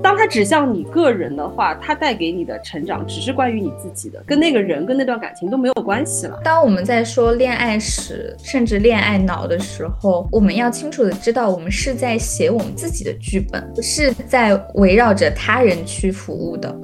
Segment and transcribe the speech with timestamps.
[0.00, 6.40] 当它指向你个人的话，它带给你的成长只是关于你自己的，跟那个人、跟那段感情都没有关系了。
[6.42, 16.74] 当我们在说恋爱史，甚至恋爱脑的时候，我们要清楚的知道，我们是在写我们自己的剧本，不是在围绕着他人去服务的。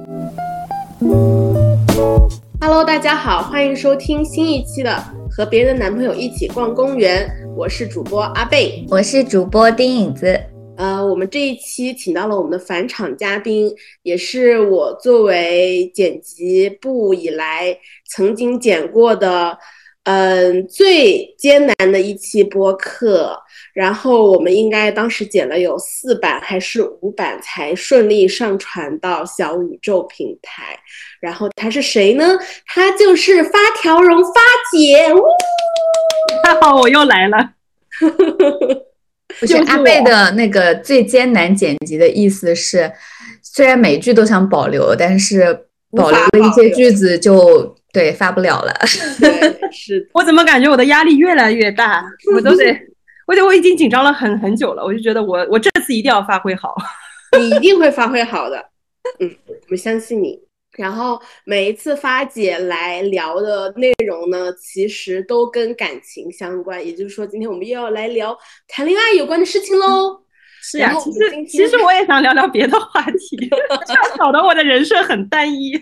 [2.61, 4.91] Hello，大家好，欢迎收听新一期的
[5.31, 10.37] 《和别人的男朋友一起逛公园》，我是主播阿贝，我是主播丁影子。
[10.75, 17.77] 呃，我们这一期请到了我们的返场嘉宾，也是我作为剪辑部以来
[18.09, 19.57] 曾经剪过的，
[20.03, 23.39] 嗯，最艰难的一期播客。
[23.73, 30.77] 然后我们应该当时剪了有四版还是五版才顺利上传到小宇宙平台。
[31.21, 32.37] 然后他是谁呢？
[32.65, 34.31] 他就是发条绒发
[34.71, 35.13] 姐。
[35.13, 35.23] 呜，
[36.43, 37.51] 大家好，我又来了。
[39.39, 42.91] 不是阿贝的那个最艰难剪辑的意思是，
[43.41, 48.73] 虽然每句都想保留，但是保留了一些句子就对发不了了。
[49.71, 52.03] 是我怎么感觉我的压力越来越大？
[52.35, 52.65] 我都得，
[53.27, 54.83] 我得我已经紧张了很很久了。
[54.83, 56.75] 我就觉得我我这次一定要发挥好，
[57.37, 58.57] 你一定会发挥好的。
[59.19, 59.29] 嗯，
[59.69, 60.44] 我相信你。
[60.77, 66.85] 然后每一次发姐来聊的内容呢，其实都跟感情相关。
[66.85, 68.37] 也就是说，今天我们又要来聊
[68.67, 70.21] 谈恋爱有关的事情喽。
[70.61, 73.37] 是呀，其实其实我也想聊聊别的话题，
[73.87, 75.73] 这样搞得我的人设很单一。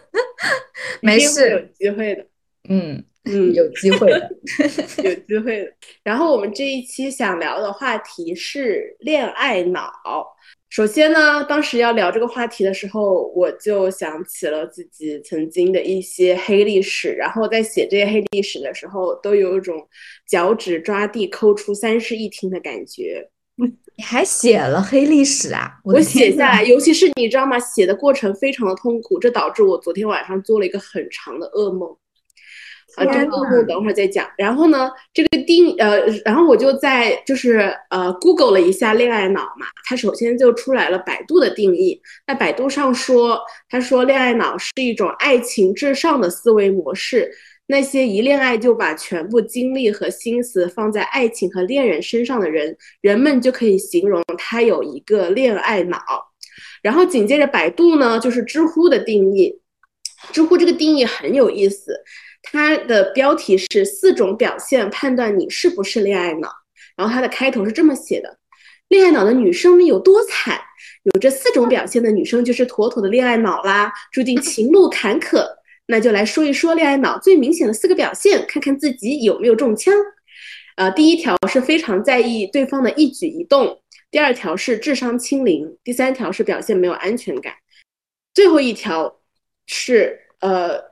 [1.00, 2.26] 没事，有机会的。
[2.68, 4.30] 嗯嗯，有机会的，
[5.02, 5.72] 有机会的。
[6.02, 9.90] 然后我们这一期想聊的话题是恋爱脑。
[10.68, 17.10] 首先呢，当时要聊这个话题的时候，我就想起了自己曾经的一些黑历史。
[17.14, 19.88] 然后在写这些黑历史的时候，都有一种
[20.26, 23.28] 脚趾抓地抠出三室一厅的感觉。
[23.96, 25.80] 你还写了黑历史啊？
[25.82, 27.58] 我写下来，尤其是你知道吗？
[27.58, 31.96] 写的过程非常的痛苦，这导致我昨天晚上做了一个很长的噩梦。
[32.98, 34.28] 啊，这个我等会儿再讲。
[34.36, 42.00] 然后呢，这个定呃，然后我就在就是呃，Google 了一下恋爱脑嘛，它首先就出来了百度的定义。
[42.26, 47.30] 在百度上说，他说恋爱脑是一种爱情至上的思维模式。
[47.70, 55.98] 那些一恋爱就把全部精力和心思放在爱情和恋人身上的人，人们就可以形容他有一个恋爱脑。
[56.82, 59.60] 然后紧接着百度呢，就是知乎的定义。
[60.32, 61.92] 知乎这个定义很有意思。
[62.42, 66.50] 它的标题是四种表现判断你是不是恋爱脑，
[66.96, 68.38] 然后它的开头是这么写的：
[68.88, 70.58] 恋爱脑的女生有多惨？
[71.04, 75.44] 有这四种表现的女生就是妥妥的恋爱脑啦，注定情路坎坷。
[75.86, 79.94] 那就来说一说恋爱脑最明显的四个表现，看看自己有没有中枪。
[80.76, 87.54] 呃，第一条是非常在意对方的一举一动，第二条是智商清零，第三条是表现没有安全感，
[88.32, 89.20] 最后一条
[89.66, 90.87] 是呃。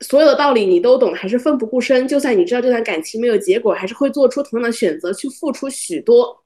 [0.00, 2.06] 所有的道理你都懂，还是奋不顾身？
[2.06, 6.44] 就算你知道这段感情没有结果，还是会做出同样的选择，去付出许多。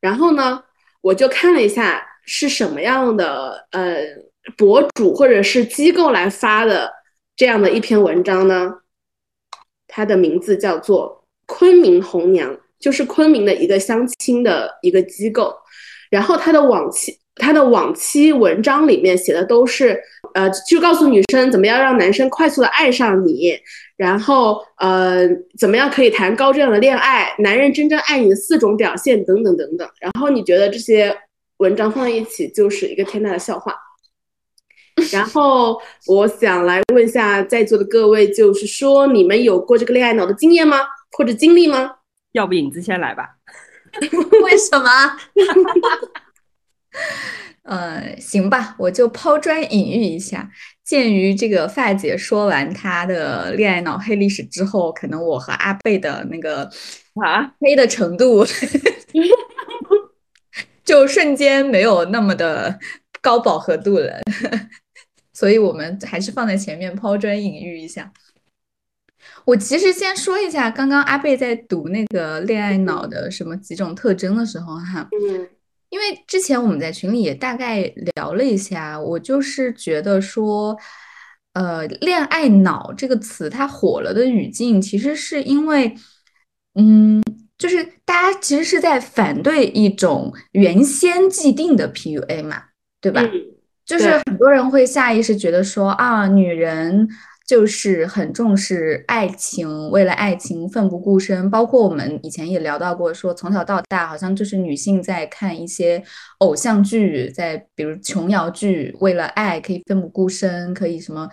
[0.00, 0.62] 然后呢，
[1.02, 3.96] 我就看了一下是什么样的呃
[4.56, 6.90] 博主或者是机构来发的
[7.36, 8.72] 这样的一篇文章呢？
[9.88, 15.54] 它的名字叫做“昆明红娘”，就是昆明的一个相亲的一个机构。
[16.10, 17.18] 然后它的往期。
[17.38, 20.02] 他的往期文章里面写的都是，
[20.36, 23.58] 呃，就告诉女生怎么样让男生快速的爱上你，
[23.96, 25.26] 然后呃，
[25.58, 29.88] 怎么样可以谈高质量的恋爱，男人真正爱你的四种表现等等等等。
[29.98, 31.16] 然后你觉得这些
[31.56, 33.74] 文章放在一起就是一个天大的笑话。
[35.10, 40.80] 然后我想来问一下在座的各位，就是说你们有过这个恋爱脑的经验吗？
[41.12, 41.92] 或者经历吗？
[42.32, 43.26] 要不影子先来吧？
[44.44, 45.16] 为什么？
[47.66, 50.50] 呃，行吧，我就抛砖引玉一下。
[50.84, 56.62] 鉴于这个发姐说完她的恋爱脑黑历史之后，可能我和阿贝的那个
[57.24, 58.46] 啊 黑的程度，
[60.84, 62.78] 就瞬间没有那么的
[63.20, 64.20] 高饱和度了。
[65.34, 68.12] 所以我们还是放在前面抛砖引玉一下。
[69.44, 75.48] 我其实先说一下，刚刚阿贝在读那个恋爱脑的什么几种特征的时候，哈，嗯。
[75.96, 77.80] 因为之前我们在群里也大概
[78.14, 80.76] 聊了一下，我就是觉得说，
[81.54, 85.94] 呃，恋爱脑这个词它火了的语境，其实是因为，
[86.74, 87.22] 嗯，
[87.56, 92.64] 就是大家其实是在反对一种原先既定的 PUA 嘛，
[93.00, 93.22] 对吧？
[93.86, 97.08] 就是很多人会下意识觉得说啊，女人
[97.46, 101.48] 就是很重视爱情，为了爱情奋不顾身。
[101.48, 106.02] 包括我们以前也聊到过，说从小到大好像就是女性在看一些
[106.38, 111.28] 偶像剧，在比如琼瑶剧，为了爱可以奋不顾身，可以什么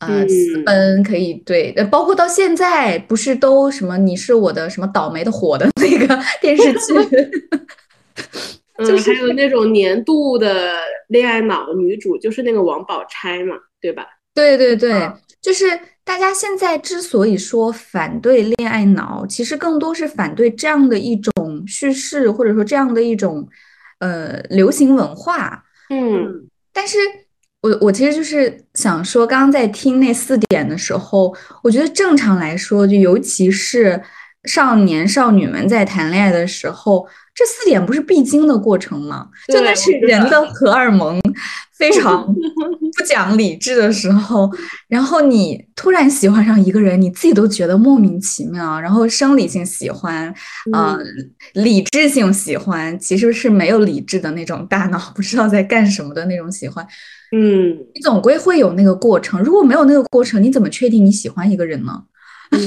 [0.00, 6.78] 呃私奔，可以对，呃包括到现在不是都什么你是我的什么倒霉的火的那个 电视剧。
[8.78, 10.72] 嗯，还有那种年度的
[11.08, 14.06] 恋爱脑女主，就是那个王宝钗嘛，对吧？
[14.34, 15.64] 对对对，就是
[16.04, 23.46] 大家现在之所以说反对恋爱脑，其实更多是反对这样的一种叙事，或者说这样的一种
[24.00, 25.62] 呃流行文化。
[25.90, 26.96] 嗯，但是
[27.60, 34.02] 我我其实就是想说，刚刚在听那四点的时候，我觉得正常来说，就尤其是
[34.44, 37.06] 少年少女们在谈恋爱的时候。
[37.34, 39.26] 这四点不是必经的过程吗？
[39.48, 41.18] 就那是人的荷尔蒙
[41.78, 44.50] 非常不讲理智的时候，
[44.86, 48.78] 然后你突然喜欢上一个人，你自己都觉得莫名其妙。
[48.78, 50.32] 然后生理性喜欢，
[50.74, 50.98] 呃，
[51.54, 56.86] 理智性喜欢，其实是没有理智的那种大脑不知道在干什么的那种喜欢。
[57.34, 59.40] 嗯，你总归会有那个过程。
[59.42, 62.02] 如果没有那个过程，你怎么确定你喜欢一个人呢？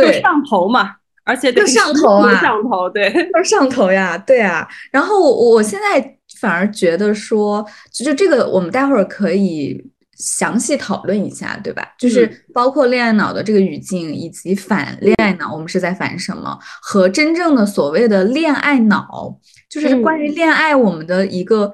[0.00, 0.96] 对，上头嘛。
[1.26, 4.68] 而且就上头啊，上头，对，就上头呀，对啊。
[4.92, 9.82] 然后我我现在反而觉得说，就这个我们待会儿可以
[10.18, 11.94] 详细讨论一下，对吧？
[11.98, 16.58] 就是包括恋爱脑的这个语境，以及反恋爱脑，我们是在反什么？
[16.82, 19.34] 和真正的所谓的恋爱脑，
[19.70, 21.72] 就是关于恋爱我们的一个，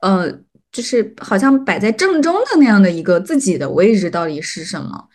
[0.00, 0.28] 呃，
[0.72, 5.06] 就是好像摆在正中的那样的一个自己的位置到底是什么？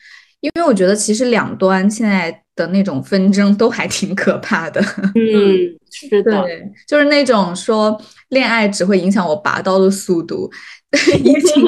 [0.45, 2.42] 因为我觉得其实两端现在。
[2.56, 4.80] 的那种纷争都还挺可怕的，
[5.13, 10.50] 嗯， 是的，对，就是那种说恋爱只会影响我拔刀的速度，
[11.21, 11.65] 已经，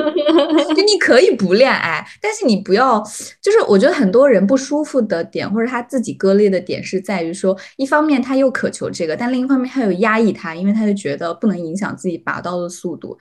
[0.74, 3.03] 就你可以不恋爱，但是你不要，
[3.41, 13.18] 就是我觉得很多人不舒服的点或者他自己割裂的点是在于说，一方面他又渴求这个，但另一方面他又压抑他，因为他就觉得不能影响自己拔刀的速度，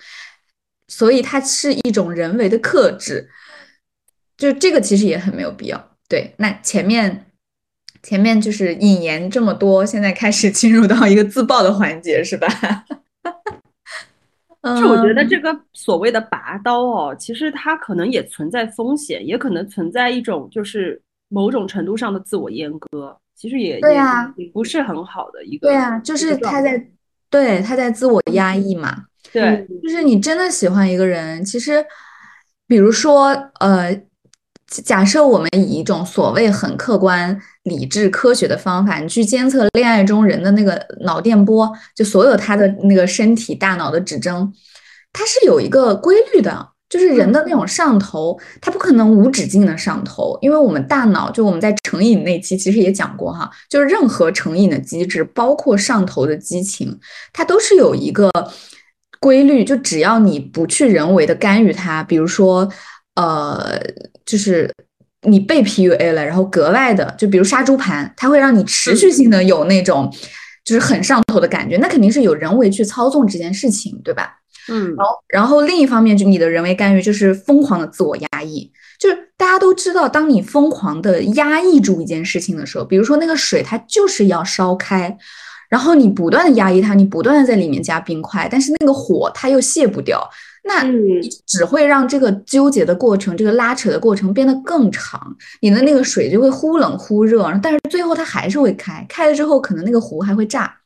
[0.87, 3.29] 所以它是一种人为的克制，
[4.37, 5.91] 就这个其实也很没有必要。
[6.09, 7.23] 对，那前面。
[8.03, 12.47] 前面就是引言这么多，现在开始进入到一个自爆的环节，是吧？
[14.62, 25.67] 就我觉得这个所谓的拔刀哦，其实它可能也存在风险，也可能存在一种就是某种程度上的自我阉割，其实也对呀，不是很好的一个。
[25.67, 26.88] 对啊，就是他在
[27.29, 29.06] 对他在自我压抑嘛。
[29.33, 31.85] 对，就是你真的喜欢一个人，其实
[32.69, 34.00] 比如说呃。
[34.66, 44.52] 假设我们以一种所谓很客观、理智、科学的方法，你去监测恋爱中人的那个脑电波，就所有他的那个身体、大脑的指征，
[45.12, 46.70] 它是有一个规律的。
[46.88, 56.96] 就是人的那种上头，它不可能无止境的上头，因为我们大脑，就我们在成瘾那期其实也讲过哈，就是任何成瘾的机制，包括上头的激情，
[57.32, 58.30] 它都是有一个
[59.18, 59.64] 规律。
[59.64, 62.68] 就只要你不去人为的干预它，比如说。
[63.16, 63.80] 呃，
[64.24, 64.72] 就是
[65.22, 70.10] 你被 PUA 了，然后格外的，就比如杀猪盘，它会让你持续性的有那种
[70.64, 74.36] 就是很上头的感觉，那肯定是有人为去操纵这件事情，对吧？
[74.68, 85.16] 嗯，然后然后另一方面，就你的人为干预就是疯狂的自我压抑，就是大家都知道，当你疯狂的压抑住一件事情的时候，比如说那个水它就是要烧开，
[85.70, 90.28] 然后你不断的压抑它，你不断的在里面加冰块，但是那个火它又泄不掉。
[90.68, 100.76] 那你只会让这个纠结的过程，这个拉扯的过程变得更长，你的那个水就会忽冷忽热，但是最后它还是会开，开了之后可能那个壶还会炸，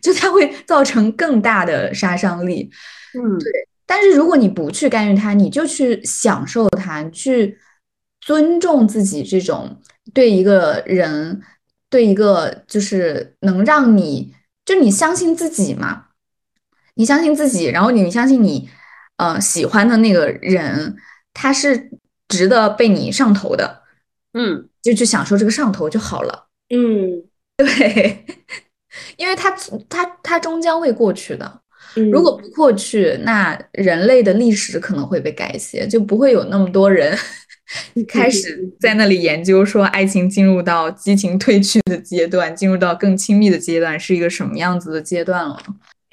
[0.00, 2.70] 就它会 造成更大的杀伤力。
[3.12, 3.52] 嗯，对。
[3.84, 7.58] 但是如果你不去干预它，你就去享受它，去
[8.22, 9.80] 尊重自己这种
[10.14, 11.42] 对一个人，
[11.90, 14.32] 对一个就是能让你
[14.64, 16.04] 就你相信自己嘛，
[16.94, 18.70] 你相信自己，然后你相信你。
[19.16, 20.96] 呃，喜欢的那个人，
[21.32, 21.90] 他是
[22.28, 23.82] 值得被你上头的，
[24.34, 27.24] 嗯，就去享受这个上头就好了，嗯，
[27.56, 28.24] 对，
[29.16, 29.50] 因为他
[29.88, 31.60] 他他终将会过去的，
[32.12, 37.16] 如果不过去，那人类的历史可能会被改写，就不会有那么多人
[38.06, 45.58] 开始在那里研究说爱情进入到激情褪去的阶段，进入到更亲密的阶段是一个什么样子的阶段了。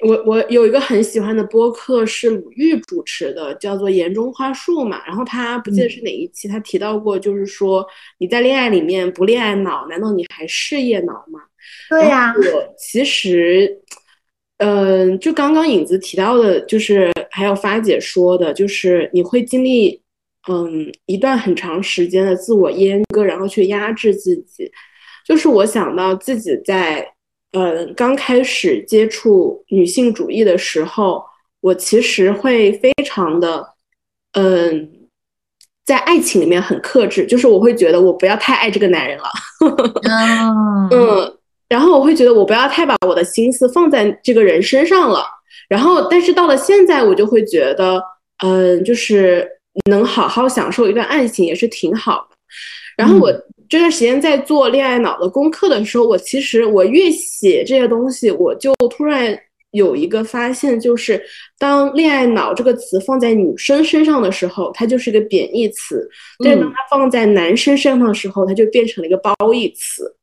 [0.00, 5.00] 我我有一个很喜欢的播客是鲁豫主持的，叫做言中花树嘛。
[5.06, 7.86] 然后他不记得是哪一期，他提到过，就是说
[8.18, 11.40] 你在恋爱里面不恋爱脑，难道你还事业脑吗？
[11.88, 12.34] 对呀。
[12.36, 13.80] 我其实，
[14.58, 20.02] 嗯，就刚刚影子提到的，就是还有发姐说的，就是你会经历
[20.48, 24.70] 嗯一段很长时间的自我阉割，然后去压制自己。
[25.24, 27.13] 就是我想到自己在
[27.54, 31.24] 嗯刚开始接触女性主义的时候，
[31.60, 33.74] 我其实会非常的
[34.32, 35.08] 嗯
[35.84, 39.30] 在爱情里面很克制，就是我会觉得我不要太爱这个男人了，
[40.90, 45.24] 嗯，然后我会觉得我不要太把我的心思放在这个人身上了。
[45.68, 48.02] 然后，但是到了现在，我就会觉得，
[48.44, 49.48] 嗯，就是
[49.88, 52.36] 能好好享受一段爱情也是挺好的。
[52.96, 53.32] 然后我
[53.68, 59.36] 这段时间在做恋爱脑的功课的时候，我其实我越写这些东西，我就突然
[59.70, 61.20] 有一个发现，就是
[61.58, 65.96] 当“恋爱脑”这个词放在女生身上的时候，它就是一个贬义词；
[66.44, 70.14] 但是当它放在男生身上的时候，它就变成了一个褒义词。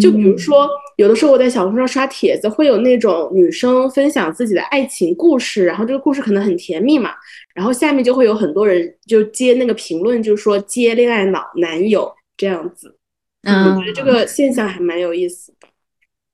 [0.00, 7.12] 就比如说，有的时候我在小红书上刷帖子，会有那种女生分享自己的爱情故事，然后这个故事可能很甜蜜嘛，
[7.54, 12.96] 然后下面就会有很多人就接那个评论，就是说接恋爱脑男友这样子。
[13.42, 15.68] 嗯，我觉得这个现象还蛮有意思的。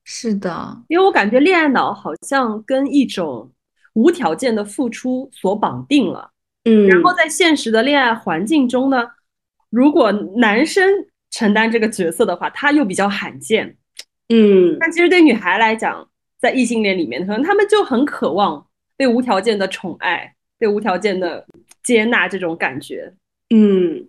[0.04, 3.50] 是的，因为我感觉恋爱脑好像跟一种
[3.94, 6.30] 无条件的付出所绑定了。
[6.64, 9.06] 嗯，然后在现实的恋爱环境中呢，
[9.70, 11.06] 如果男生。
[11.32, 13.76] 承担这个角色的话，他又比较罕见，
[14.28, 16.08] 嗯，但其实对女孩来讲，
[16.38, 18.66] 在异性恋里面，可能他们就很渴望
[18.98, 21.44] 被无条件的宠爱，被无条件的
[21.82, 23.14] 接纳这种感觉，
[23.48, 24.06] 嗯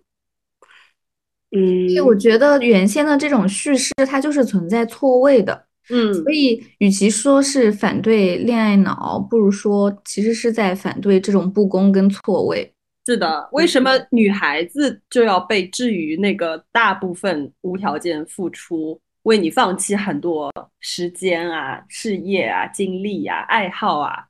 [1.50, 1.88] 嗯。
[1.88, 6.12] 所以我觉得原先的这种叙事，它就是存在错位的，嗯。
[6.12, 12.73] 所以与其说是反对恋爱脑，不如说其实是在反对这种不公跟错位。
[13.06, 24.24] 是的，为什么女孩子就要被置于那个大部分无条件付出，为你放弃很多时间啊、事业啊、精力啊、爱好啊，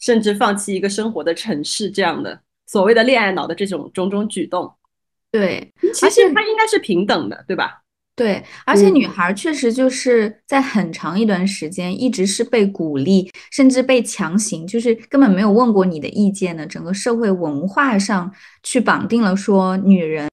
[0.00, 4.72] 甚至放弃一个生活的城市这样的所谓的恋爱脑的这种种种举动？
[5.30, 7.82] 对，其实它应该是平等的，对吧？
[8.16, 16.66] 对，而且女孩确实就是在很长一段时间一直是被鼓励，甚至被强行，就是根本没有问过你的意见的。
[16.66, 18.32] 整个社会文化上
[18.62, 20.26] 去绑定了，说女人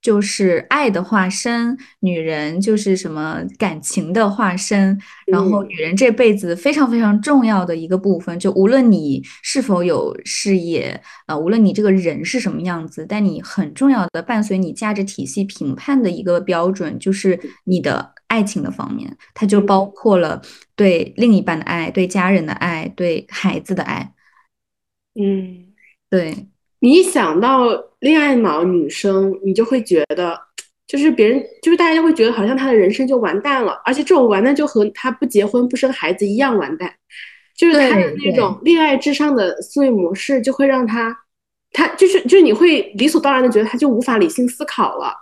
[0.00, 17.23] 就是爱的化身，女人就是什么感情的化身，然后女人这辈子非常非常重要的一个部分，就无论你是否有事业，呃，无论你这个人是什么样子，但你很重要的伴随你价值体系评判的一个标准就是。
[17.30, 20.40] 是你的爱情的方面，它就包括了
[20.74, 24.12] 对另一半的爱、对家人的爱、对孩子的爱。
[25.14, 25.72] 嗯，
[26.10, 26.48] 对
[26.80, 27.68] 你一想到
[28.00, 30.38] 恋爱脑女生，你就会觉得，
[30.86, 36.92] 就是别人，就是大家会觉得好像她的人生就完蛋了，而且这种完蛋就和她不结婚不生孩子一样完蛋，
[37.56, 41.16] 就是她的那种恋爱至上的思维模式，就会让她，
[41.72, 45.14] 她就是就是你会理所当然的觉得她就无法理性思考了。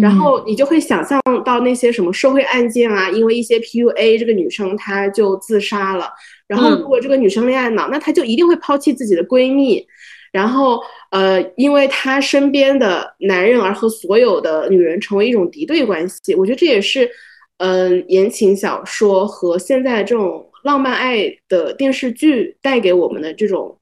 [0.00, 6.08] 然后你就会想象到那些什么社会案件啊，因为一些 PUA，这个女生她就自杀了。
[6.46, 9.84] 然后如果这个女生恋爱脑，那她就一定会抛弃自己的闺蜜。
[10.30, 10.80] 然后
[11.10, 16.36] 呃，因为她身边的男人而和所有的女人成为一种敌对关系。
[16.36, 17.10] 我觉得这也是
[17.58, 23.76] 嗯言情小说和现在这种浪漫爱的电视剧带给我们的这种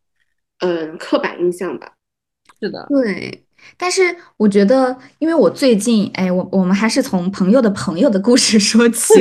[0.61, 1.93] 嗯刻板印象吧。
[2.59, 3.45] 是的，对。
[3.77, 9.15] 但是我觉得，因为我最近，哎，我我们还是从朋友的朋友的故事说起。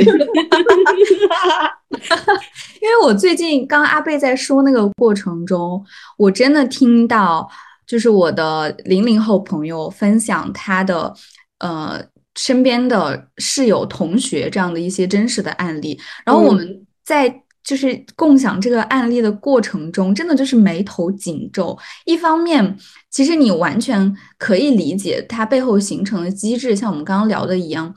[2.80, 5.84] 因为我最近刚阿贝在说那个过程中，
[6.16, 7.48] 我真的听到，
[7.86, 11.12] 就是我的零零后朋友分享他的，
[11.58, 12.00] 呃，
[12.36, 17.42] 身边的室友、同学这样的一些真实的案例，然后我们在。
[17.68, 21.78] 就是共享这个案例的过程中，真的就是眉头紧皱。
[22.06, 22.78] 一方面，
[23.10, 27.94] 其实你完全可以理解它背后形成的机制，像我们刚刚聊的一样，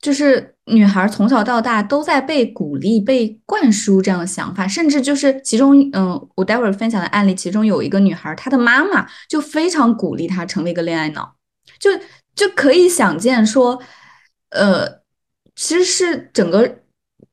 [0.00, 11.36] 就是女孩从小到大都在被鼓励、被灌输这样的想法，甚至就是其中，嗯，我待会儿分享的案例，其中有一个女孩，她的妈妈就非常鼓励她成为一个恋爱脑，
[11.78, 11.90] 就
[12.34, 13.78] 就可以想见说，
[14.48, 15.02] 呃，
[15.54, 16.78] 其实是整个。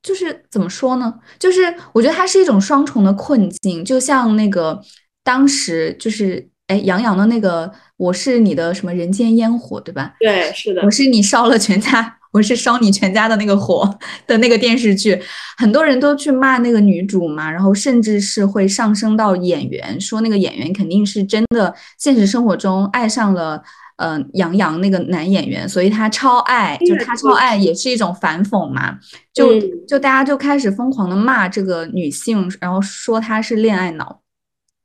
[0.04, 1.14] 就是怎么说呢？
[1.40, 4.80] 就是我觉得它是一种双重的困境，就像那个
[5.24, 10.14] 当时就是哎杨洋的那个我是你的什么人间烟火，对吧？
[10.20, 15.18] 对，是的，我是你烧了全家，我是烧你全家的那个火的那个电视剧，
[15.58, 23.64] 很多人都去骂那个女主嘛，然后甚至是会上升到演员，说那个演员肯定是真的现实生活中爱上了。
[23.98, 28.98] 嗯，杨洋那个男演员，所以他超爱，就他超爱也是一种反讽嘛，
[29.34, 34.22] 就就大家就开始疯狂的骂这个女性，然后说她是恋爱脑，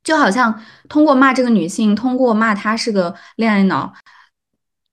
[0.04, 3.92] 就好像通过骂这个女性，通过骂她是个恋爱脑，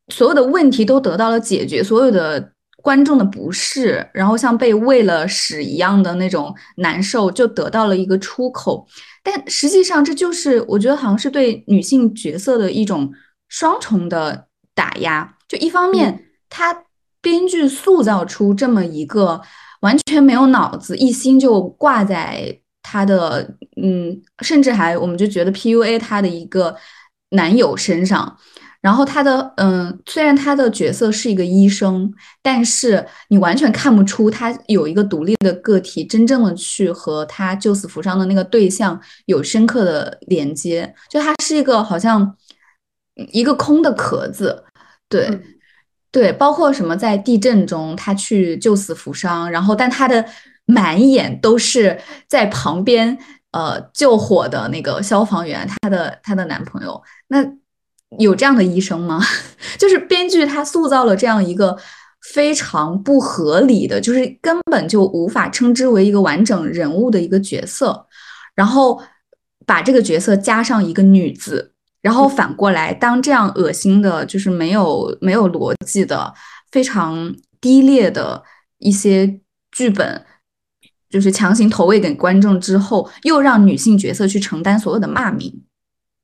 [0.08, 8.88] 所有的问题都得到了解决，所有的观众的不适，然后像被喂了屎一样的那种难受，就得到了一个出口。
[9.24, 13.12] 但实际上，这就是我觉得好像是对女性角色的一种
[13.56, 15.38] 双重的打压。
[15.48, 16.84] 就一方面，他
[17.22, 19.42] 编剧塑造出这么一个
[19.80, 26.76] 完全没有脑子、一心就挂在他的嗯，甚至还我们就觉得 PUA 他的一个
[27.30, 28.38] 男友身上。
[28.82, 40.94] 然后他的嗯，虽然他的角色是一个医生，但是你完全看不出他有一个独立的个体，真正的去和他救死扶伤的那个对象有深刻的连接。
[41.10, 42.36] 就他是一个好像
[43.16, 44.64] 一个空的壳子，
[45.10, 45.42] 对
[46.12, 50.26] 对，包括什么在地震中他去救死扶伤，然后但他的
[50.66, 53.18] 满眼都是在旁边
[53.52, 57.46] 呃救火的那个消防员，他的他的男朋友那。
[58.20, 59.20] 有这样的医生吗？
[59.78, 61.76] 就是编剧他塑造了这样一个
[62.32, 68.06] 非常不合理的，就是根本就无法称之为一个完整人物的一个角色，
[68.54, 69.02] 然后
[69.66, 71.74] 把这个角色加上一个女字，
[72.06, 76.32] 然后反过来当这样恶心的，就是没有没有逻辑的、
[76.70, 78.44] 非常低劣的
[78.78, 79.40] 一些
[79.72, 80.24] 剧本，
[81.10, 85.64] 就是强行投喂给观众之后，又让女性角色去承担所有的骂名，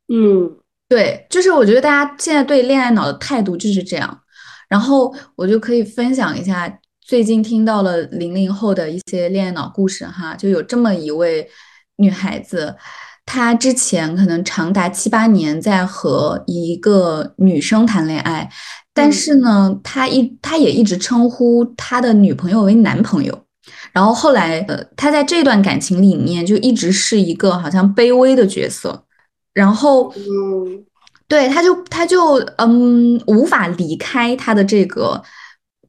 [0.07, 0.57] 嗯。
[0.87, 4.21] 对，就是我觉得大家现在对恋爱脑的态度就是这样，
[4.67, 11.49] 然后我就可以分享一下最近听到了零零后的一些恋爱脑故事哈，就有这么一位
[11.95, 12.75] 女孩子，
[13.25, 18.49] 她之前可能长达七八年在和一个女生谈恋爱，
[18.93, 23.45] 但是呢，他一他也一直称呼他的女朋友为男朋友，
[23.93, 29.05] 然后后来呃，他在这段感情里面就一直是一个好像卑微的角色。
[29.53, 30.85] 然后，嗯，
[31.27, 35.21] 对，他就他就嗯，无法离开他的这个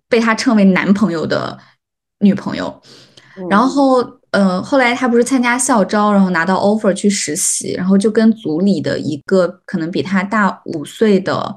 [0.09, 1.57] 被他称为男朋友的
[2.21, 2.83] 女朋友。
[3.49, 11.57] 然后，呃，后来他不是参加校招，然后拿到 offer 去实习，然后就跟组里的一个可能比他大五岁的，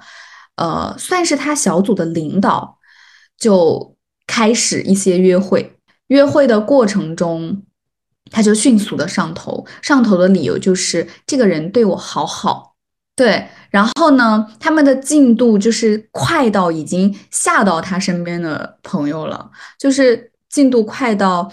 [0.57, 2.77] 呃，算是他小组的领导，
[3.38, 3.95] 就
[4.27, 5.77] 开始一些约会。
[6.07, 7.63] 约会的过程中。
[8.31, 12.73] 他就迅速的上头，上头的理由就是这个人对我好好，
[13.15, 13.47] 对。
[13.69, 21.49] 然后呢，他们的进度就是快到已经吓到他身边的朋友了，就是进度快到，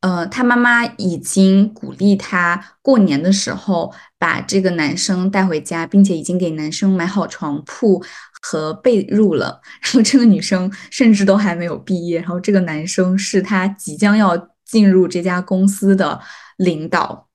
[0.00, 8.02] 呃，他妈妈已经鼓励他过年的时候把这个男生带回家，并且已经给男生买好床铺
[8.42, 9.60] 和被褥了。
[9.82, 14.50] 然后这个女生甚至都还没有毕业，然后这个男生是他即将要。
[14.70, 16.20] 进入这家公司的
[16.56, 17.28] 领导，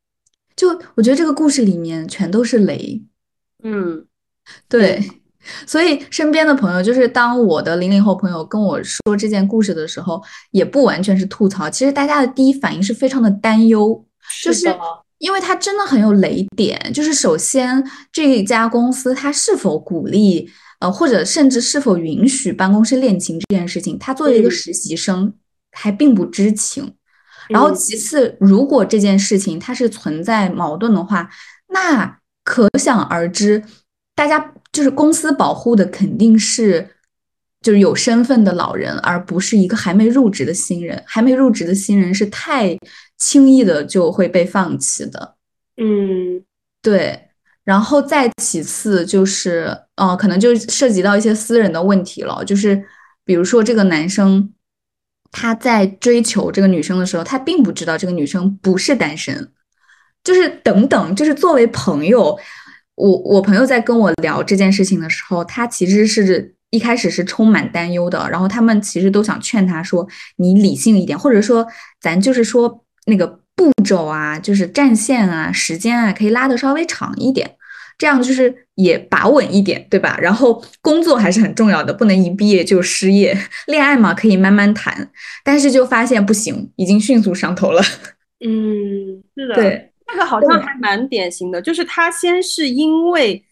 [0.55, 3.03] 就我觉得这个故事里面全都是雷，
[3.61, 4.05] 嗯，
[4.69, 5.03] 对，
[5.65, 14.05] 所以身边的朋友，就是当我的零零后朋友跟我说这件故事的时候，也不完全是吐槽，其实大家的第一反应是非常的担忧，
[14.43, 14.73] 就是
[15.17, 25.33] 因为他真的很有雷点，就是首先这一家公司它是否鼓励，呃，或者甚至是否允许办公室恋情这件事情，他作为一个实习生
[25.71, 26.93] 还并不知情。
[27.47, 31.29] 然后其次，如果这件事情它是存在矛盾的话，
[31.67, 33.63] 那可想而知，
[34.15, 36.85] 大家就是公司保护的肯定是
[37.61, 41.01] 就是有身份的老人，而不是一个还没入职的新人。
[41.07, 42.77] 还没入职的新人是太
[43.17, 45.35] 轻易的就会被放弃的。
[45.77, 46.43] 嗯，
[46.81, 47.29] 对。
[47.63, 52.83] 然后再其次就是，呃，可能就涉及到一些私人的问题了，就是
[53.23, 54.51] 比如说这个男生。
[55.37, 59.51] 他在追求这个女生的时候，他并不知道这个女生不是单身，
[60.23, 62.39] 就是等等，就是作为朋友，
[62.95, 71.67] 我我朋友在跟我聊这件事情的时候，他其实是一开始是充满担忧的，然后他们其实都想劝他说，你理性一点，或者说
[72.01, 77.55] 咱就是说那个步骤啊，就是战线啊，时间啊，可以拉的稍微长一点。
[77.97, 80.17] 这样就是也把稳一点，对吧？
[80.21, 83.33] 然后工作还是很重要的，不能一毕业就失业。
[83.67, 85.09] 恋爱嘛，可以慢慢谈，
[85.45, 87.81] 但是就发现不行，已经迅速上头了。
[88.45, 93.43] 嗯，是的，对，这个好像还蛮典型的，就是他先是因为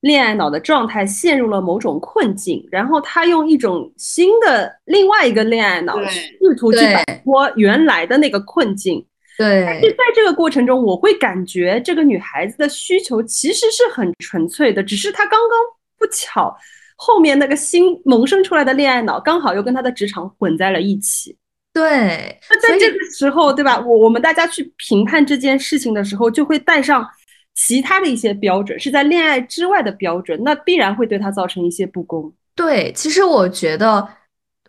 [0.00, 9.04] 恋爱脑的状态陷入了某种困境，然后他用一种新的另外一个恋爱脑试图去摆脱原来的那个困境。
[9.36, 15.58] 对，但是在这个过程中，我会感觉这个女孩子的需求其实是很纯粹的，只是她刚刚
[15.98, 16.54] 不巧，
[16.96, 21.36] 后面那个新萌生出来的恋爱脑刚好又跟她的职场混在了一起。
[21.72, 23.78] 对，那在这个时候，对吧？
[23.78, 27.06] 我我们大家去评判这件事情的时候，就会带上
[27.54, 32.32] 其他的一些标准，是在恋爱之外的标准，那必然会对他造成一些不公。
[32.56, 34.08] 对，其实我觉得，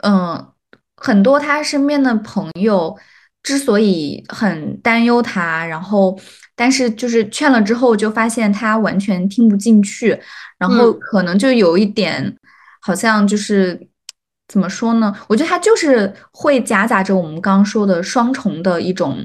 [0.04, 0.48] 嗯，
[0.96, 2.96] 很多他身边的朋友
[3.42, 6.18] 之所以很担忧他，然后
[6.56, 10.18] 但是就是劝了之后，就发现他完全听不进去，
[10.60, 12.38] 然后可能就有一点，
[12.80, 13.88] 好像就是
[14.52, 15.16] 怎么说呢？
[15.30, 19.18] 我觉得他就是会夹杂着我们刚刚说的双重的一种，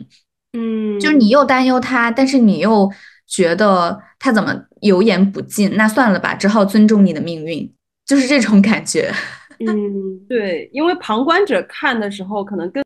[0.52, 2.88] 嗯，就是你又担忧他，但是你又
[3.26, 7.68] 觉得他怎么油盐不进，那算了吧，只好尊重你的命运。
[8.06, 9.12] 就是这种感觉，
[9.58, 9.66] 嗯，
[10.30, 12.84] 对，因为旁观者看的时候可能更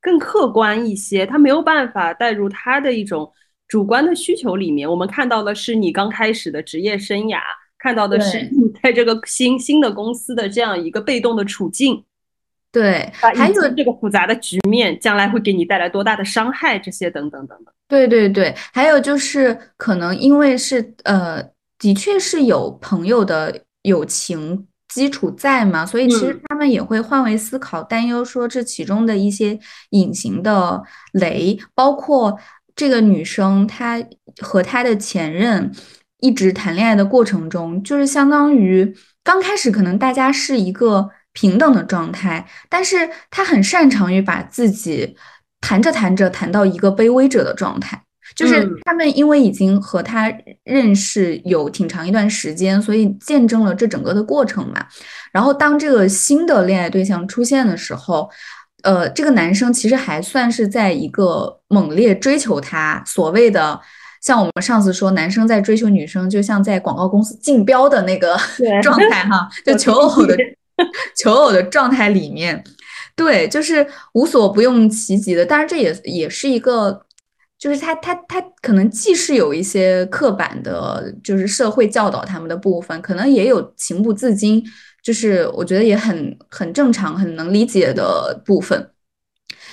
[0.00, 3.30] 更客观一些，他没有办法带入他的一种
[3.68, 4.90] 主观的需求里面。
[4.90, 7.38] 我们看到的是你刚开始的职业生涯，
[7.82, 12.04] 看到的是你 在这个新新的公司的这样一个被动的处境，
[12.70, 17.74] 对，还有这个复杂的局面将来会给你带来多大的伤害，这些等等等等。
[17.88, 21.42] 对对对，还有就是可能因为是呃，
[21.78, 23.64] 的确是有朋友的。
[23.82, 29.58] 友情基础在嘛，所以其实他们也会换位思考，担忧说这其中的一些
[29.90, 30.80] 隐形的
[31.14, 32.38] 雷，包括
[32.76, 34.00] 这个女生她
[34.38, 35.72] 和她的前任
[36.22, 45.14] 一直谈恋爱的过程中，就是相当于刚开始可能大家是一个平等的状态，但是他很擅长于把自己
[45.60, 48.02] 谈着谈着谈到一个卑微者的状态。
[48.34, 50.32] 就是他们因为已经和他
[50.64, 54.86] 认识有挺长一段时间，所以见证了这整个的过程嘛。
[55.32, 58.30] 然后当这个新的恋爱对象出现的时候，
[58.84, 63.78] 呃，这个男生其实还算是在一个猛烈追求她，所谓的
[64.22, 68.34] 像我们上次说，男生在追求女生，就像在广告公司竞标的那个
[68.82, 70.34] 状态哈，就求偶的
[71.14, 72.64] 求偶的状态里面，
[73.14, 75.44] 对，就是无所不用其极的。
[75.44, 77.02] 当然，这也也是一个。
[77.58, 84.60] 就是他，他，他可能既是有一些刻板的，就是社会教导他们的部分，可能也有情不自禁，
[85.00, 88.90] 就是我觉得也很很正常、很能理解的部分。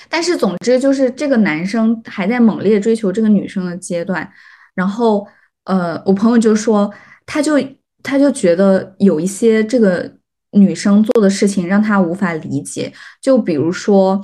[0.09, 4.29] 但是总之，就是这个男生还在猛烈追求这个女生的阶段，
[4.73, 5.25] 然后，
[5.65, 6.91] 呃，我朋友就说，
[7.25, 7.57] 他就
[8.03, 10.11] 他就觉得有一些这个
[10.51, 12.91] 女生做的事情让他无法理解，
[13.21, 14.21] 就比如说。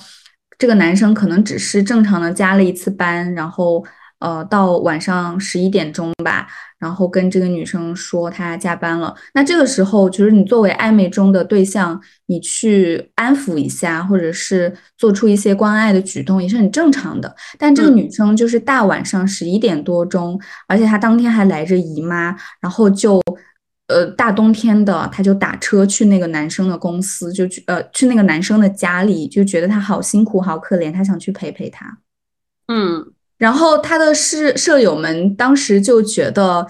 [0.57, 3.85] 这个男生可能只是正常的加了一次班，然后
[4.19, 6.47] 呃到晚上十一点钟吧，
[6.85, 9.13] 然后跟这个女生说他加班了。
[9.33, 17.35] 那这个时候，就是你作为暧昧中的对象，你去安抚一下，或者是做出一些关爱的举动，也是很正常的。
[17.57, 23.19] 但这个女生就是大晚上十一点多钟，而且她当天还来着姨妈，然后就。
[23.87, 31.99] 呃，大冬天的，他就打车去那个男生的公司，就去呃去那个男生的家里，就觉得他好辛苦，好可怜，他想去陪陪他。
[32.67, 33.05] 嗯，
[33.37, 36.65] 然后他的室舍友们当时就觉得，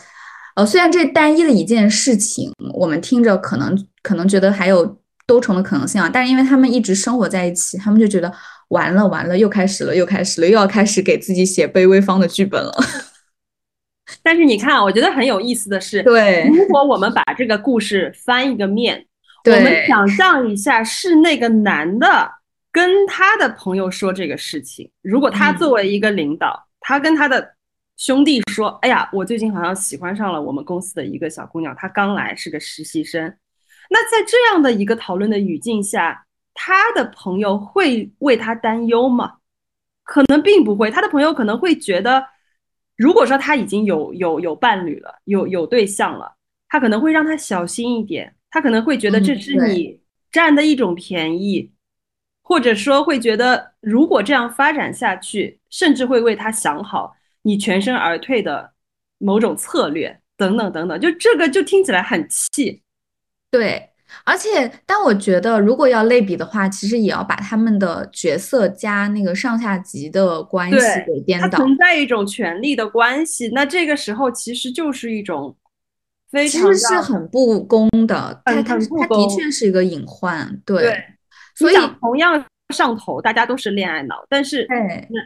[0.56, 4.98] 呃，虽然这单一的一件事情，我们听着可能可能觉得还有
[5.28, 8.32] 多重的可能性啊，但是因为他们一直生活在一起，他们就觉得
[8.70, 12.74] 完了完了，又开始了，又开始了，又要开始给自己写卑微方的剧本了。
[14.22, 19.06] 但是你看，我觉得很有意思的是，对，如果我们把这个故事翻一个面，
[19.46, 22.08] 我们想象一下，是那个男的
[22.76, 24.92] 跟他的朋友说这个事情。
[25.02, 27.56] 如果他作为一个领导，他跟他的
[27.96, 33.34] 兄弟说：“哎呀，我最近好像喜欢上了我们公司的一个小姑娘，她刚来，是个实习生。”
[33.90, 39.36] 那在这样的一个讨论的语境下，他的朋友会为他担忧吗？
[40.04, 42.26] 可能并不会，他的朋友可能会觉得。
[42.98, 46.36] 如果说他已经有有有伴侣了，有有对象了，
[46.68, 51.72] 他可能会让他小心一点，他可能会觉得这是你占的一种便宜，
[52.48, 58.72] 或者说会觉得如果这样发展下去，甚至会为他想好你全身而退的
[59.18, 62.84] 某种策略等等等等，就这个就听起来很气，
[63.50, 63.90] 对。
[64.24, 70.78] 而且，但我觉得，如果要类比的话，其实也要把他们的角色加那个上下级的关系
[71.08, 71.50] 给颠倒。
[71.50, 75.54] 它存在一种权力的关系，那这个时候其实就是一种
[76.32, 78.40] 非常其实是很不公的。
[78.46, 80.62] 它它它的确是一个隐患。
[80.64, 81.04] 对，
[81.56, 84.68] 所以同样上头，大家都是恋爱脑，但是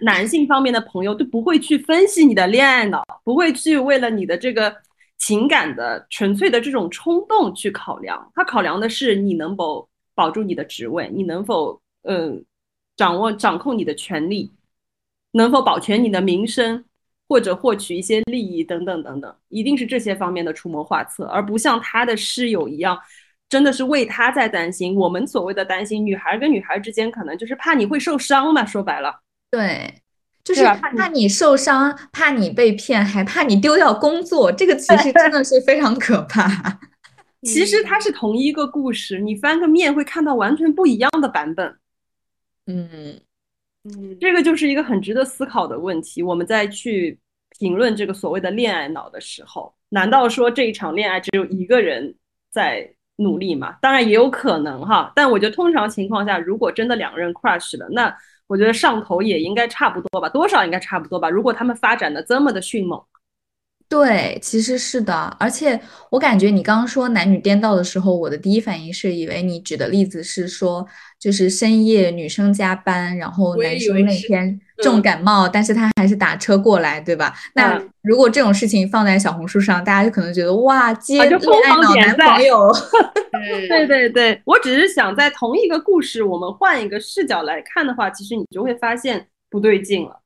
[0.02, 4.74] 男性方面的朋友都不会去分析你的恋爱脑，不会去为了你的这个。
[5.22, 12.46] 情感的纯粹的这种冲动去考量，他考量的是你能否保住你的职位，你能否嗯
[12.96, 14.50] 掌握掌控你的权利，
[15.32, 16.86] 能否保全你的名声，
[17.28, 22.98] 或者获取一些利益等等等等，一定是这些方面的出谋划策，而不像他的室友一样，
[23.50, 24.96] 真的是为他在担心。
[24.96, 29.20] 我们所谓的担心，女孩跟女孩之间可能就是怕你会受伤嘛，说白了。
[29.52, 29.94] 对，
[30.44, 34.52] 就是怕你受伤，怕你被骗，还怕你丢掉工作。
[34.52, 36.48] 这个其实真的是非常可怕。
[37.44, 41.76] 其实它是同一个故事，你翻个面会看到完全不一样的版本。
[42.68, 43.20] 嗯
[43.86, 46.22] 嗯，这个就是一个很值得思考的问题。
[46.22, 47.18] 我们在去
[47.58, 52.14] 评论这个所谓的恋爱脑的时候，难道说这一场恋爱只有一个人
[52.52, 53.76] 在努力嘛？
[53.82, 58.16] 当然也有可能哈，但我觉得通常情况下，如果真的两个人 crush 了，那
[58.48, 61.30] 我觉得上头也应该差不多吧，多少应该差不多吧。
[61.30, 63.00] 如果他们发展的这么的迅猛。
[63.88, 65.80] 对，其实是的，而且
[66.12, 70.86] 我感觉你刚刚说男女颠倒的时候，我的第一反应是以为你举的例子是说，
[71.20, 77.34] 就是深夜女生加班，然后男生那天重感冒，但是他还是打车过来，对吧？
[77.56, 82.72] 那如果这种事情放在小红书上，大家就可能觉得哇，接恋爱脑男朋友。
[83.68, 90.22] 对对对，我只是想在同一个故事，我们换一个视角来看的话，其实你就会发现不对劲了。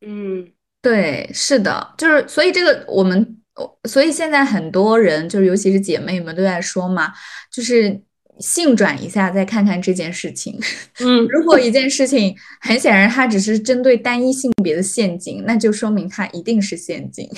[0.00, 0.48] 嗯。
[0.80, 3.36] 对，是的，就是所以这个我们，
[3.82, 7.12] 所以现在很多人就是尤其是姐妹们都在说嘛，
[7.52, 8.00] 就是
[8.40, 10.58] 性转一下，再看看这件事情。
[11.00, 17.28] 嗯， 如果一件事情很显然它只是针对单一性别的陷阱，那就说明它一定是陷阱。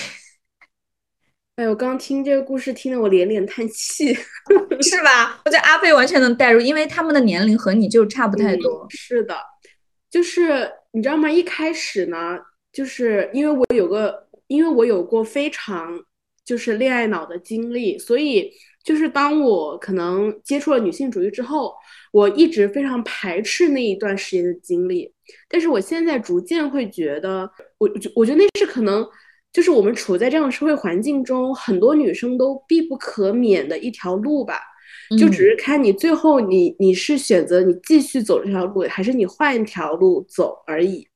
[1.57, 4.15] 哎，我刚听这个故事，听得我连连叹气，
[4.83, 5.41] 是吧？
[5.45, 8.87] 我觉得阿飞完全能代入，因为他们的年龄和你就差不太多。
[8.91, 9.37] 是的，
[10.11, 11.31] 就是你知道吗？
[11.31, 12.39] 一开始呢。
[12.73, 15.89] 就是因为我有个，因为我有过非常
[16.45, 18.49] 就是恋爱脑的经历，所以
[18.83, 21.75] 就是当我可能接触了女性主义之后，
[22.13, 25.13] 我一直非常排斥那一段时间的经历。
[25.49, 29.07] 但是我现在逐渐会觉得，我我我觉得那是可能
[29.53, 34.61] 就是我们处在这样的社会环境中，很多女生都必不可免的一条路吧。
[35.19, 41.07] 就只是看你最后你你是选择你继续走这条路，还是你换一条路走而已。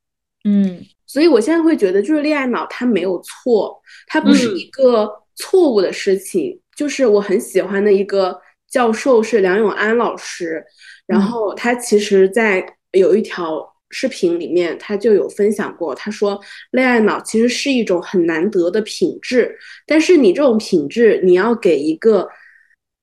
[0.44, 0.84] 嗯。
[1.06, 6.58] 所以，我现在会觉得，就是恋爱脑，它没有错，它不是一个错误的事情。
[6.76, 10.64] 就是我很喜欢的一个教授是梁永安老师，
[11.06, 19.56] 然后他其实，在有一条视频里面，他就有分享过，他说，恋爱脑其实是一种很难得的品质，
[19.86, 22.28] 但是你这种品质，你要给一个，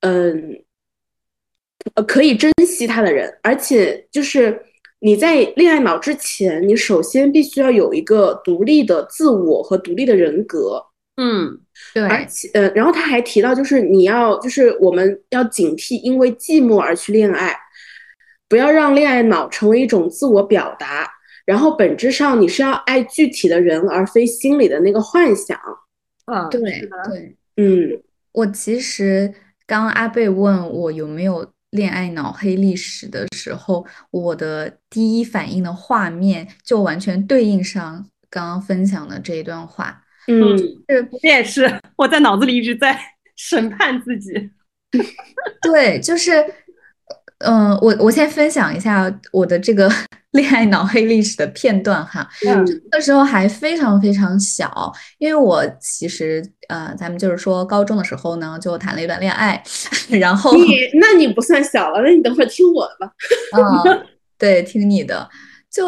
[0.01, 0.63] 嗯，
[1.95, 4.65] 呃，可以珍惜他的人，而且就是。
[5.03, 10.79] 你在恋爱脑之前，你首先必须要有一个独立的自我和独立的人格。
[11.21, 11.59] 嗯，
[11.93, 12.03] 对。
[12.03, 17.55] 而且，呃，然后他还提到，就是你要，就是我们要警惕因为寂寞而去恋爱，
[18.49, 21.07] 不要让恋爱脑成为一种自我表达。
[21.45, 25.59] 然后，本质上你是要爱具体的人，而非心里的那个幻想。
[26.25, 29.31] 啊，对对，嗯，我其实
[29.67, 31.51] 刚阿贝问我有没有。
[31.71, 40.00] 恋爱脑黑历史的时候，我的第一反应的画面就完全对应上刚刚分享的这一段话。
[40.27, 42.99] 嗯，是，我也是，我在脑子里一直在
[43.35, 44.51] 审判自己。
[45.61, 46.45] 对，就是。
[47.43, 49.91] 嗯，我我先分享一下我的这个
[50.33, 52.29] 恋爱脑黑历史的片段哈。
[52.47, 59.59] 嗯，那时候还非常非常小，因为我其实呃，咱们就是说高中的时候呢，就谈了一段恋爱，
[60.19, 63.11] 然后你那你不算小了，那你等会儿听我的吧。
[63.57, 64.05] 嗯，
[64.37, 65.27] 对，听你的。
[65.71, 65.87] 就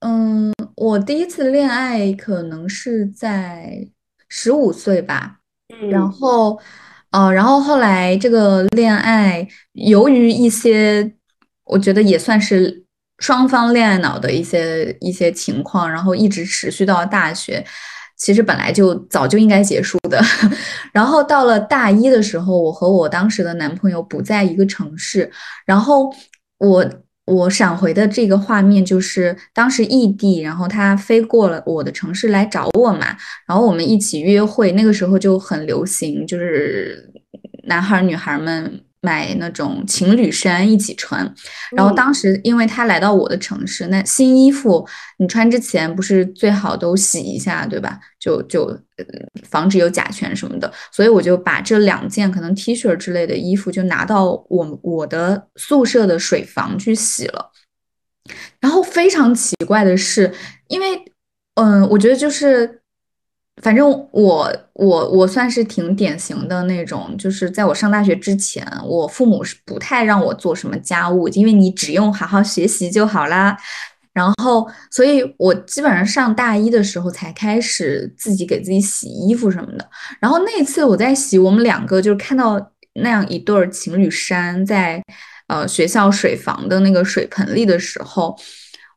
[0.00, 3.88] 嗯，我第一次恋爱可能是在
[4.28, 5.40] 十五岁吧，
[5.90, 6.60] 然后。
[7.10, 11.10] 呃，然后后来这个恋爱，由于一些
[11.64, 12.84] 我觉得也算是
[13.18, 17.64] 双方恋爱脑的一些一些情况，然后一直持续到大学，
[18.18, 20.22] 其实本来就早就应该结束的。
[20.92, 25.32] 然后到了大一的时候，我和我当时的男朋友不在一个城市，
[25.64, 26.14] 然后
[26.58, 26.84] 我。
[27.28, 34.72] 我闪回的这个画面就是当时异地，然后他飞过了我的城市来找我嘛，然后我们一起约会。
[34.72, 37.12] 那个时候就很流行，就是
[37.64, 38.80] 男孩女孩们。
[39.00, 41.34] 买那种情侣衫一起穿，
[41.76, 44.86] 然后当时因为他来到我的城市，那新衣服
[45.18, 48.00] 你穿之前不是最好都洗一下，对吧？
[48.18, 48.76] 就就
[49.48, 57.52] 防止有甲醛什么的，所以我就把这两件可能 T 恤之类的衣服就拿到我我的宿舍的水房去洗了。
[58.60, 60.34] 然后非常奇怪的是，
[60.66, 61.04] 因为
[61.54, 62.82] 嗯，我觉得就是。
[63.60, 73.56] 反正我我我算是挺典型的那种，就是在我上大学之前，我父母是不太让我做什么家务，因为你只用好好学习就好啦。
[74.12, 79.90] 然后，所以我基本上上大一的时候才开始自己给自己洗衣服什么的。
[80.20, 85.02] 然后那次我在洗，我们两个就是看到那样一对情侣衫在
[85.48, 88.36] 呃学校水房的那个水盆里的时候，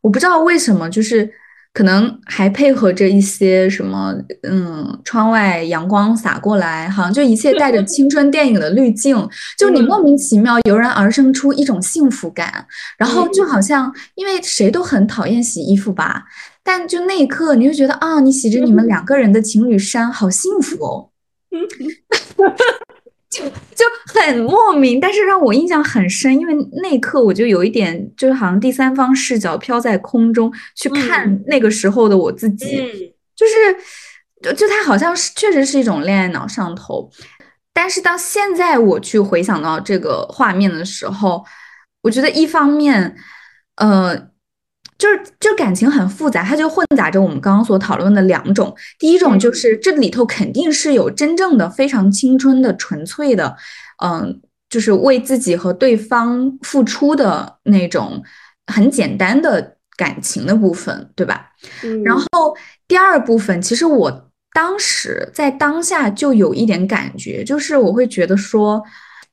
[0.02, 1.32] 我不知道为什么就是。
[1.74, 9.16] 可能还配合着一些什么，嗯，窗外阳光洒过来，好像就一切带着青春电影的滤镜，
[9.58, 12.66] 就你莫名其妙油然而生出一种幸福感，
[12.98, 16.26] 然后就好像因为谁都很讨厌洗衣服吧，
[16.62, 21.10] 但就那一刻你就觉得啊，你洗着你们两个人的情侣衫，好幸福哦。
[23.32, 33.54] 就就很莫名，但是让我印象很深，因为那一刻我就有一点，就是好像第三方视角飘在空中去看那个时候的我自己，就是
[34.44, 37.10] 就就他好像是确实是一种恋爱脑上头，
[37.74, 41.46] 但是到现在我去回想到这个画面的时候，
[42.02, 43.16] 我觉得一方面，
[43.78, 44.31] 呃。
[45.02, 48.72] 就是就感情很复杂，它就混杂着我们刚刚所讨论的两种。
[49.00, 53.58] 第一种就是这里头肯定是有真正的非常青春的、纯粹的，
[54.04, 58.22] 嗯，就是为自己和对方付出的那种
[58.68, 61.50] 很简单的感情的部分，对吧？
[62.06, 62.56] 然后
[62.88, 68.84] 第二部分，其实我当时在当下就有一点感觉，就是我会觉得说，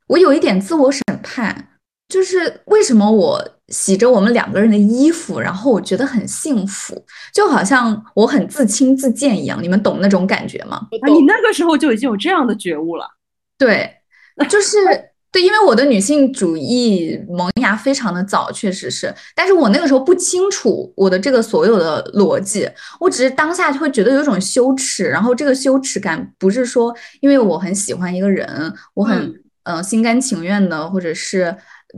[0.06, 1.68] 我有一点自我审判，
[2.08, 3.57] 就是为什么我。
[3.68, 7.04] 洗着我们两个人的衣服，然后我觉得很幸福，
[7.34, 9.62] 就好像我很自轻自贱一样。
[9.62, 10.78] 你们懂那种感觉吗？
[11.02, 13.06] 啊你那个时候就已经有这样的觉悟了。
[13.58, 13.90] 对，
[14.48, 14.78] 就是
[15.30, 19.14] 对，因为我的女性主义萌芽非常的早，确实是。
[19.34, 22.66] 但是我那个时候不清楚我的这个所有的逻辑，
[22.98, 31.54] 我只是当下就会觉得有种羞耻，然后这个羞耻感不是说因为我很喜欢一个人，我很嗯心甘情愿的，或者是。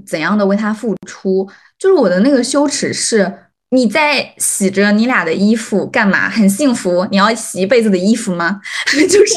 [0.07, 1.49] 怎样的为他付出？
[1.79, 3.33] 就是我的那个羞耻是，
[3.71, 6.29] 你在洗着你俩的衣服干嘛？
[6.29, 7.07] 很幸福？
[7.11, 8.61] 你要洗一辈子的衣服吗？
[9.09, 9.35] 就是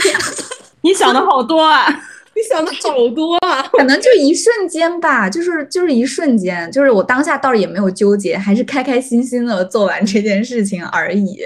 [0.82, 1.88] 你想的好多啊，
[2.36, 11.38] 你想的好多啊，可能就一瞬间吧，就是就是一瞬间，就是我当下倒是也没有纠结，还是开开心心的做完这件事情而已。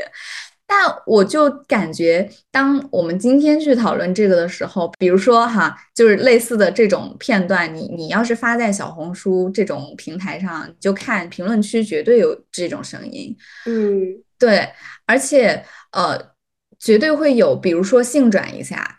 [0.70, 13.34] 但我就感觉，当我们今天去讨论这个的时候，比如说哈，就是类似的这种片段，你你要是发在小红书这种平台上，就看评论区绝对有这种声音。
[13.64, 14.68] 嗯，对，
[15.06, 16.32] 而且呃，
[16.78, 18.98] 绝对会有，比如说性转一下，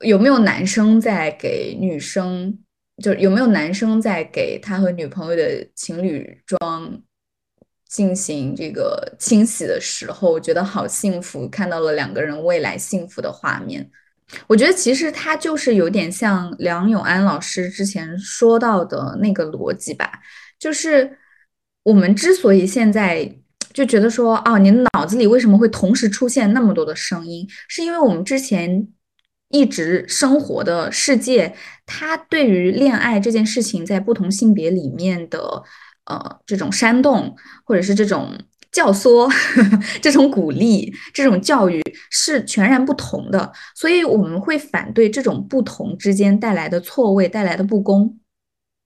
[0.00, 2.58] 有没有男生在给女生，
[3.02, 7.00] 就有没有男生在给他和女朋友的情侣装？
[7.96, 13.90] 进行这个清洗的时候，我觉得好幸福，看到了两个人未来幸福的画面。
[14.46, 20.12] 我觉得其实他就是有点像梁永安老师之前说到的那个逻辑吧，
[20.58, 21.16] 就是
[21.84, 23.34] 我们之所以现在
[23.72, 28.86] 就觉得说，哦，你脑子里为什么会同时出现那么多的声音，是因为我们之前
[29.48, 31.54] 一直生活的世界，
[31.86, 35.62] 它对于恋爱这件事情在不同性别里面的。
[36.06, 38.32] 呃，这种煽动或者是这种
[38.72, 39.30] 教唆、
[40.02, 48.18] 这种鼓励、这种教育是全然不同的，所以我们会反对这种不同之间带来的错位、带来的不公。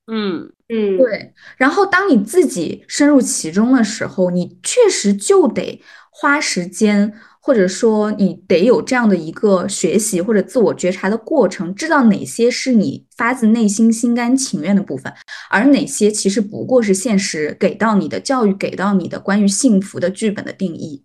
[0.07, 1.33] 嗯嗯，对。
[1.57, 7.13] 然后当你自己深入其中的时候，你确实就得花时间。
[7.43, 15.13] 或者说，你得有这样的一个学习或者自我觉察的过程，知道哪些是你发自内心心甘情愿的部分，
[15.49, 21.03] 而哪些其实不过是现实给到你的教育给到你的关于幸福的剧本的定义。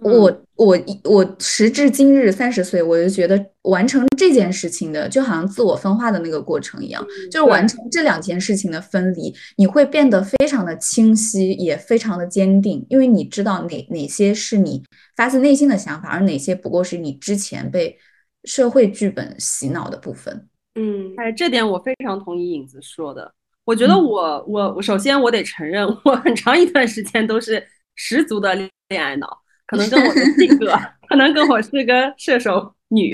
[0.00, 14.84] 我我我时至今日三十岁，我就觉得完成这件事情的，就好像自我分化的那个过程一样，就是完成这两件事情的分离，你会变得非常的清晰，也非常的坚定，因为你知道哪哪些是你
[15.18, 17.98] 发自内心的想法，而哪些不过是你之前被
[18.44, 20.48] 社会剧本洗脑的部分。
[20.76, 23.34] 嗯，哎，这点我非常同意影子说的。
[23.64, 29.42] 我觉得我我我首先我得承认，我很长一段时间都是十足的恋爱脑。
[29.66, 30.72] 可能跟我的性格，
[31.10, 33.12] 可能跟我是个射手女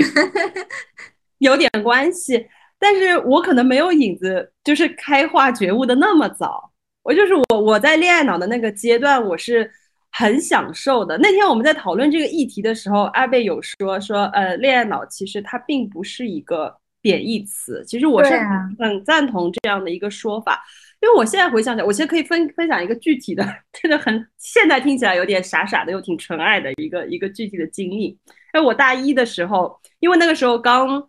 [1.38, 2.46] 有点关系，
[2.78, 6.70] 但是我可能没有影子，就是开化觉悟的那么早。
[7.02, 9.68] 我就是我，我在恋爱脑的那个阶段，我是
[10.16, 11.18] 很享受的。
[11.18, 16.72] 那天我们在讨论这个议题的时候，阿贝有说说，呃，恋爱脑其实它并不是一个
[17.02, 18.30] 贬义词，其实我是
[18.78, 20.62] 很赞同这样的一个说法。
[21.00, 28.16] 因为我现在回想起来，我其实可以分分享一个具体的， 真的很现在听起来有点傻傻的，又挺纯爱的一个一个具体的经历。
[28.52, 31.08] 哎，我大一的时候，因为那个时候刚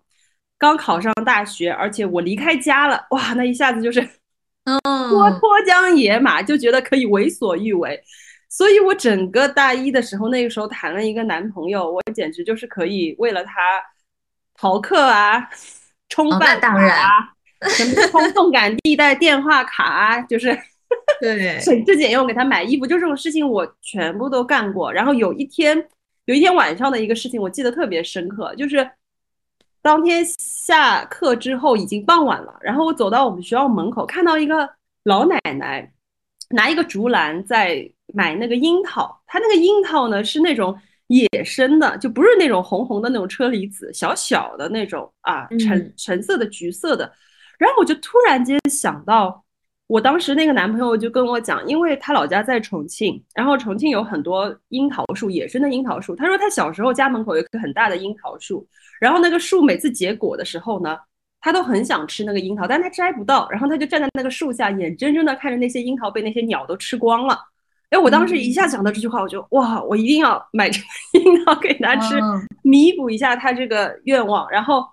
[0.57, 4.01] 刚考上大学，而且我离开家了，哇，那一下子就是，
[4.63, 8.01] 嗯，脱脱缰野马，就觉得可以为所欲为。
[8.55, 13.51] 所以我整个大一的时候，那个时候谈了一个男朋友，我简直就是可以为了他
[14.53, 15.49] 逃课啊，
[16.07, 16.97] 冲饭当然。
[17.67, 20.57] 什么通动感地带电话卡啊，就是
[21.19, 24.93] 对，省吃俭用给他买衣服，就这种事情我全部都干过。
[24.93, 25.77] 然后有一天，
[26.23, 28.89] 有一天晚上的一个事情，我记得特别深刻，就是
[29.81, 34.69] 当天下课之后已经傍晚了，然后我走到我们学校门口，看到一个
[35.03, 35.91] 老奶奶
[36.51, 40.75] 拿一个竹篮在买那个樱桃，它那个樱桃呢是那种。
[41.07, 47.13] 野生的就不是那种红红的那种车厘子，小小的那种啊，橙橙色的、橘色的。
[47.59, 49.45] 然后我就突然间想到，
[49.85, 56.15] 我当时那个男朋友就跟我讲，因为他老家在重庆，然后重庆有很多樱桃树，野生的樱桃树。
[56.15, 58.67] 他说他小时候家门口有一棵很大的樱桃树，
[58.99, 60.97] 然后那个树每次结果的时候呢，
[61.39, 67.39] 他都很想吃那个樱桃，但他摘不到，然后他就站在那个树下，眼睁睁的看着那些樱桃被那些鸟都吃光了。
[67.95, 70.85] 哎，我当时一下想到这句话，我就哇，我一定要买这个
[71.23, 72.19] 樱桃给他吃，
[72.61, 74.49] 弥补一下他这个愿望。
[74.51, 74.85] 然后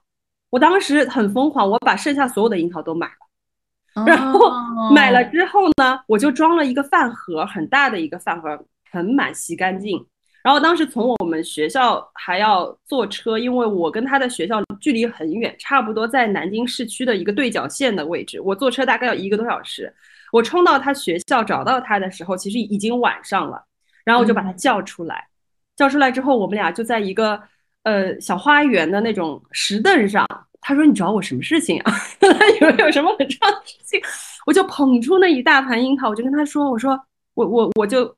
[0.51, 4.05] 我当时很疯狂，我把剩下所有的樱桃都买了。
[4.07, 4.53] 然后
[4.95, 10.07] 买了之后呢，我就装了一个饭盒，很大的一个饭盒，很满，洗干净。
[10.45, 19.93] 然后当时从我们学校还要坐车，因为我跟他的学校距离很远，差不多在南京市区的一个对角线的位置，我坐车大概要一个多小时。
[20.33, 23.65] 我冲到他学校找到他的时候，其实已经晚上了，
[24.05, 25.29] 然后我就把他叫出来，
[25.77, 27.41] 叫出来之后，我们俩就在一个
[27.85, 30.27] 呃小花园的那种石凳上。
[30.65, 31.93] 他说：“你找我什么事情啊？
[32.61, 34.01] 以为有什么很重要的事情？”
[34.47, 36.97] 我就捧出那一大盘樱桃，我就跟他说：“我说
[37.35, 38.15] 我我我就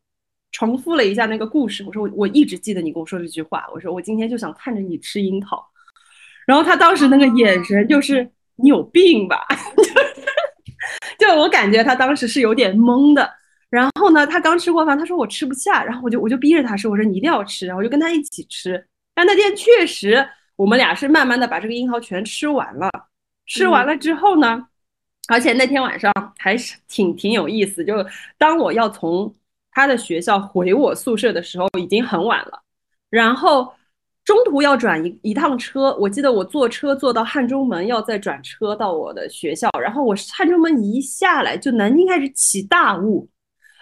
[0.52, 1.82] 重复了一下那个故事。
[1.84, 3.64] 我说我我一直记得你跟我说这句话。
[3.72, 5.66] 我说我今天就想看着你吃樱桃。”
[6.46, 9.46] 然后他当时那个眼神就是你有病吧？
[11.26, 13.28] 就我感觉他当时是有点懵的，
[13.70, 18.86] 然后呢，他刚吃过饭，他说我吃不下，然后我就我就逼着他说，我说你一定要吃，然后我就跟他一起吃。
[19.14, 22.90] 但那天确实，我们俩是慢慢的把这个樱桃全吃完了。
[23.46, 24.66] 吃完了之后呢，
[25.28, 28.04] 而且那天晚上还是挺挺有意思，就
[28.36, 29.34] 当我要从
[29.72, 32.60] 他的学校回我宿舍的时候，已经很晚了，
[33.10, 33.72] 然后。
[34.24, 39.68] 中途要转一一趟车，我记得我坐车坐到汉中门，要再转车到我的学校。
[39.80, 43.28] 然后我汉中门一下来，就南京开始起大雾，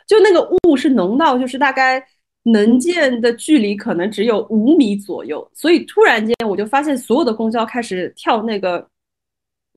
[0.07, 2.05] 就那个雾是浓到就是大概
[2.43, 5.49] 能见的距离可能只有五米左右。
[5.55, 8.87] 所以突然间我就发现所有的公交开始跳那个。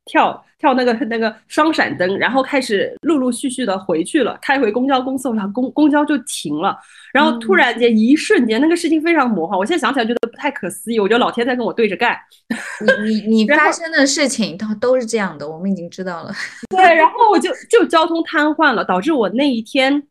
[0.07, 6.77] 跳跳那个那个双闪灯，然后开始陆陆续续的回去了，开回公交公司，我想公公交就停了，
[7.15, 12.19] 然后突然间一瞬间，那个事情非常魔幻，我现在想起来觉得不太可思议，我觉得老天在跟我对着干。
[13.05, 16.33] 你你你发生的事情都都是这样的，我们已经知道了。
[16.75, 20.03] 对，然后我就就交通瘫痪了，导致我那一天，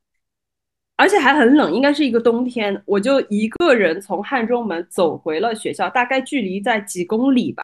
[0.96, 7.62] 而且还很冷，应该是一个冬天，我就一个人从汉中门走回了学校，大概距离在几公里吧，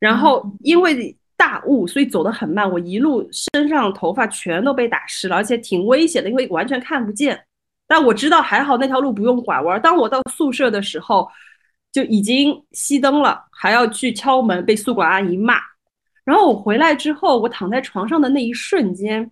[0.00, 1.16] 然后因为。
[1.38, 2.68] 大雾，所以走得很慢。
[2.68, 7.38] 我一路身上头发全都被打湿了，而且挺危险的，因为完全看不见。
[7.86, 9.80] 但我知道还好那条路不用拐弯。
[9.80, 11.28] 当我到宿舍的时候，
[11.92, 15.54] 就已经熄灯了，还要去敲门，被宿管阿姨骂。
[16.24, 19.30] 然后我回来之后，我躺在床上的那一瞬间，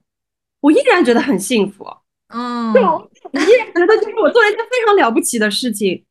[0.61, 1.85] 我依然觉得很幸福。
[2.29, 6.05] 嗯，我依然觉得就是我做了一件非常了不起的事情。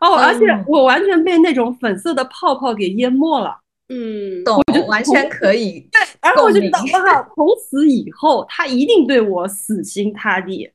[0.00, 3.56] 哦，而且我完全被那种粉色的泡泡给淹没了。
[3.88, 5.88] 嗯，懂，完全可以。
[5.92, 10.70] 对，然后我就觉得哇，从此以后他一定对我死心塌地。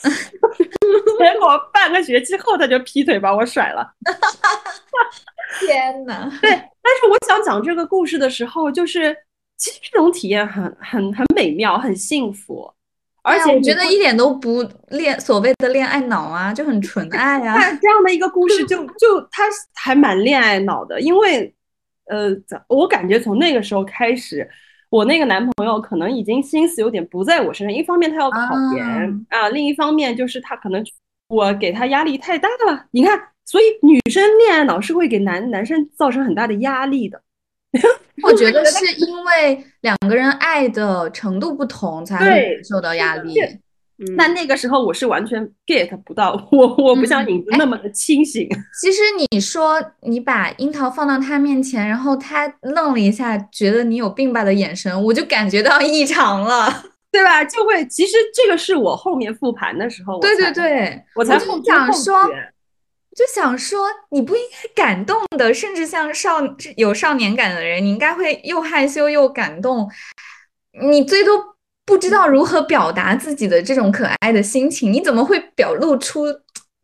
[1.18, 3.92] 结果半个学期后他就劈腿把我甩了。
[5.60, 6.30] 天哪！
[6.40, 6.60] 对，但
[7.00, 9.16] 是我想讲这个故事的时候，就是
[9.56, 12.72] 其实这种体验很很很美妙，很幸福，
[13.22, 17.58] 而且我觉得一点都不恋所谓的恋爱脑啊，就很纯爱啊。
[17.80, 21.54] 这样的一个故事， 就就他还蛮恋爱脑的，因为。
[22.06, 22.30] 呃，
[22.68, 24.46] 我感觉从那个时候开始，
[24.92, 27.74] 我那个男朋友可能已经心思有点不在我身上。
[27.74, 30.84] 一方面他要考研啊，另一方面就是他可能
[31.28, 32.84] 我给他压力太大了。
[32.90, 37.18] 你看，所以女生恋爱脑是会给男男生造成很大的压力的。
[38.22, 43.34] 我觉得是因为两个人爱的程度不同，才会受到压力。
[44.16, 48.48] 那那个时候我是完全 get 不到，我我不像影子那么的清醒。
[48.80, 49.00] 其实
[49.30, 57.44] 你说你把樱桃放到他面前，然后他愣了一下，觉得你有病吧的眼神，我就感觉到异常了， 对吧？
[57.44, 62.26] 就会其实这个是我后面复盘的时候，对对对，我才想说，
[63.14, 64.42] 就想说你不应
[64.74, 66.38] 该感动的，甚至像少
[66.76, 69.88] 有少年感的人，你应该会又害羞又感动，
[70.90, 71.51] 你最多。
[71.84, 76.26] 不知道如何表达自己的这种可爱的心情，你怎么会表露出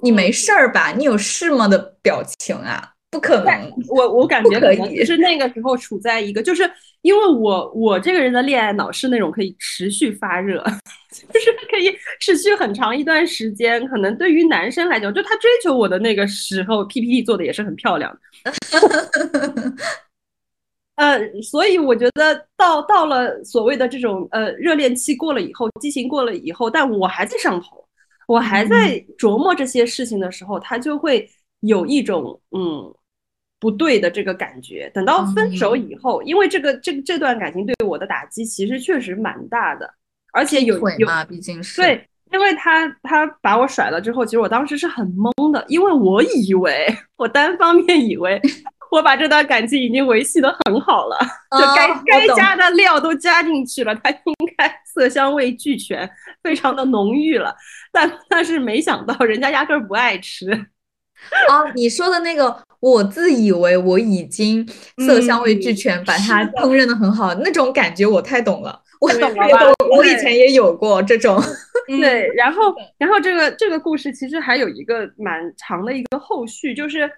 [0.02, 0.92] 你没事儿吧？
[0.96, 2.92] 你有事吗的表情啊？
[3.10, 6.70] 不可能，我我感觉可能就是那个时候处在一个，就是
[7.00, 10.62] 因为我我这个人的恋爱脑是那种可以持续发热，
[11.32, 13.82] 就是可以持续很长一段时间。
[13.86, 18.52] 可能对于男生来讲，就他追求我的那个时候，PPT 做的也是很漂亮的。
[20.98, 27.86] 呃，所以我觉得到到了所谓的这种呃热恋期过了以后，激情过了以后，但我还在上头，
[28.26, 29.02] 我还在。
[29.16, 31.28] 琢磨这些事情的时候，他就会
[31.60, 32.92] 有一种嗯
[33.58, 34.90] 不对的这个感觉。
[34.94, 39.92] 等到分手以后，因为这个这个这段感情对我的打击其实确实蛮大的，
[40.32, 41.80] 而且有有，毕竟是。
[41.80, 46.86] 对，因为他他把我甩了之后，其实我当时是很懵的，因为我以为
[47.16, 48.40] 我单方面以为
[48.90, 51.18] 我把这段感情已经维系的很好了，
[51.50, 56.08] 就该、该加的料都加进去了，它应该色香味俱全，
[56.42, 57.54] 非常的浓郁了。
[57.92, 60.50] 但但是没想到人家压根儿不爱吃，
[61.48, 64.66] 哦，你说的那个，我自以为我已经
[65.06, 68.82] 色香味俱全，把它烹饪的很好，那种感觉我太懂了。
[69.00, 69.60] 我懂我吧
[69.96, 71.40] 我以前也有过这种，
[71.86, 77.08] 对，然后然后这个这个故事其实还有一个蛮长的一个后续，就是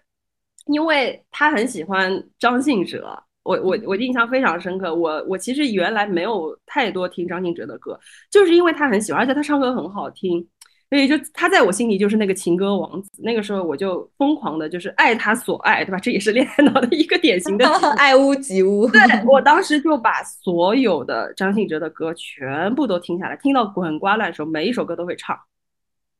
[0.71, 4.95] 因为他很喜欢张信哲，我我我印象非常深刻。
[4.95, 7.99] 我我其实原来没有太多听张信哲的歌，
[8.31, 10.47] 就是因为他很喜欢，而且他唱歌很好听。
[10.89, 15.99] 所以就他在我心里就是那个情歌王子，那个时候我就疯狂的就是爱他所爱，对吧？
[16.01, 17.65] 这也是恋爱脑的一个典型的
[17.97, 18.89] 爱屋及乌。
[18.89, 25.39] 对我当时就把所有的张信哲的歌全部都听下来，听到滚瓜烂熟，每一首歌都会唱。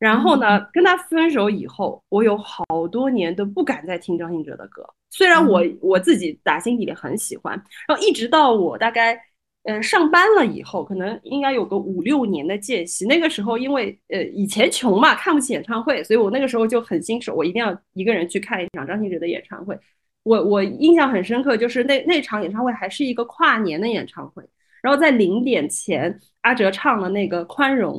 [0.01, 4.83] 然后呢，跟他分手以后，我有好多年都不敢再听张信哲的歌。
[5.11, 7.55] 虽然我我自己打心底里很喜欢，
[7.87, 9.21] 然后一直到我大概
[9.65, 13.05] 呃上班了以后，可能应该有个五六年的间隙。
[13.07, 19.79] 那个时候因为呃以前穷嘛，看不起演唱会，所以我那个时候就很新手，我一定要一个人去看一场张信哲的演唱会。
[20.23, 24.43] 我我印象很深刻，就是那那场演唱会还是一个跨年的演唱会，
[24.83, 27.95] 然后在零点前，阿哲唱了那个《宽容》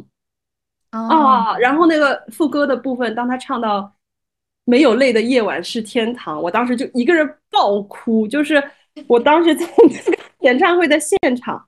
[0.92, 3.92] 哦，然后那个副歌的部分，当他唱到
[4.66, 8.62] “没有泪的夜晚是天堂”，我当时就一个人爆哭，就是
[9.08, 11.66] 我当时在这个演唱会的现场，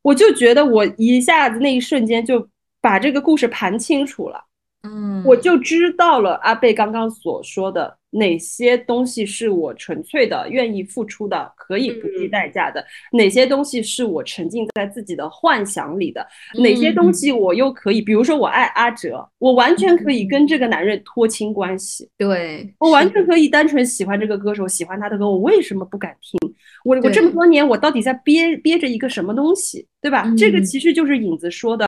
[0.00, 2.48] 我就觉得我一下子那一瞬间就
[2.80, 4.44] 把这个故事盘清楚了。
[4.82, 12.30] 嗯，我就知道了阿贝刚刚所说的哪些东西是我纯粹的愿意付出的，可以不计嗯。
[12.30, 12.80] 代价的；
[13.12, 16.22] 哪些东西是我沉浸在自己的幻想里的；
[16.60, 16.92] 哪些。
[16.92, 26.38] 东西我又可以，比如说我爱阿哲，我完全可以跟这个男人脱亲关系，对，我完全可以单纯喜欢这个歌手，喜欢他的歌，我为什么不敢听？
[26.84, 30.30] 我我这么多年，我到底在憋憋着一个什么东西，对吧？
[30.36, 30.64] 这个嗯。
[30.64, 31.86] 其实就是影子说的，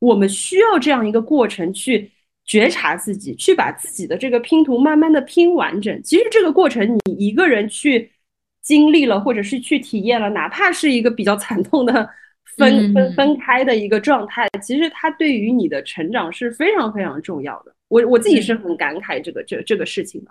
[0.00, 2.10] 我们需要这样一个过程去
[2.52, 6.02] 觉察自己，去把自己的这个拼图慢慢的拼完整。
[6.02, 8.10] 其实这个过程，你一个人去
[8.60, 12.06] 经历了，或者是去体验了，哪怕是一个比较惨痛的
[12.58, 17.72] 分分嗯分开的一个状态，其实它对于你的成长是非常非常重要的。
[17.88, 20.30] 我我自己是很感慨这个这这个事情的。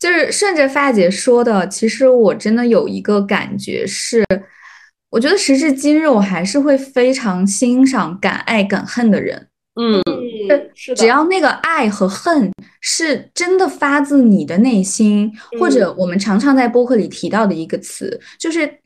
[0.00, 4.26] 就是顺着发姐说的，其实我真的有一个感觉是，
[5.10, 9.46] 我觉得时至今日，我还是会非常欣赏敢爱敢恨的人。
[9.80, 10.02] 嗯，
[10.48, 18.78] 嗯，是的，只要那个爱和恨是真的发自你的内心，或者我们常常在播客里提到的一个词，就是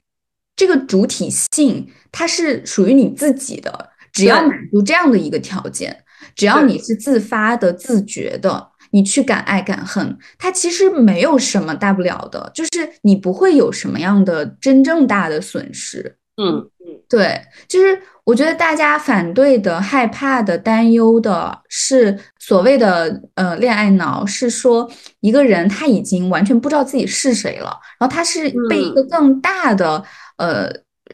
[0.55, 3.91] 这个主体性，它是属于你自己的。
[4.13, 5.95] 只要满足这样的一个条件，
[6.35, 16.17] 只要你是自发的、自觉的，你去敢爱敢恨，它其实没有什么大不了的，就是你不会有什么样的真正大的损失。
[16.39, 16.71] 嗯嗯
[17.09, 24.91] 对，就是我觉得大家反对的、害怕的、担忧的是所谓的呃恋爱脑，是说
[25.21, 30.03] 一个人他已经完全不知道自己是谁了，然后他是被一个更大的
[30.39, 30.69] 呃，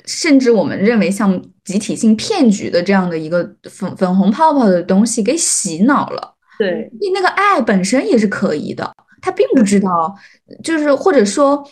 [0.06, 6.34] 甚至我们认为像集体性骗局的这样的一个粉粉红泡泡的东西给洗脑了。
[6.58, 8.90] 对，那个爱本身也是可疑的，
[9.20, 10.14] 他并不知道，
[10.62, 11.62] 就是或者说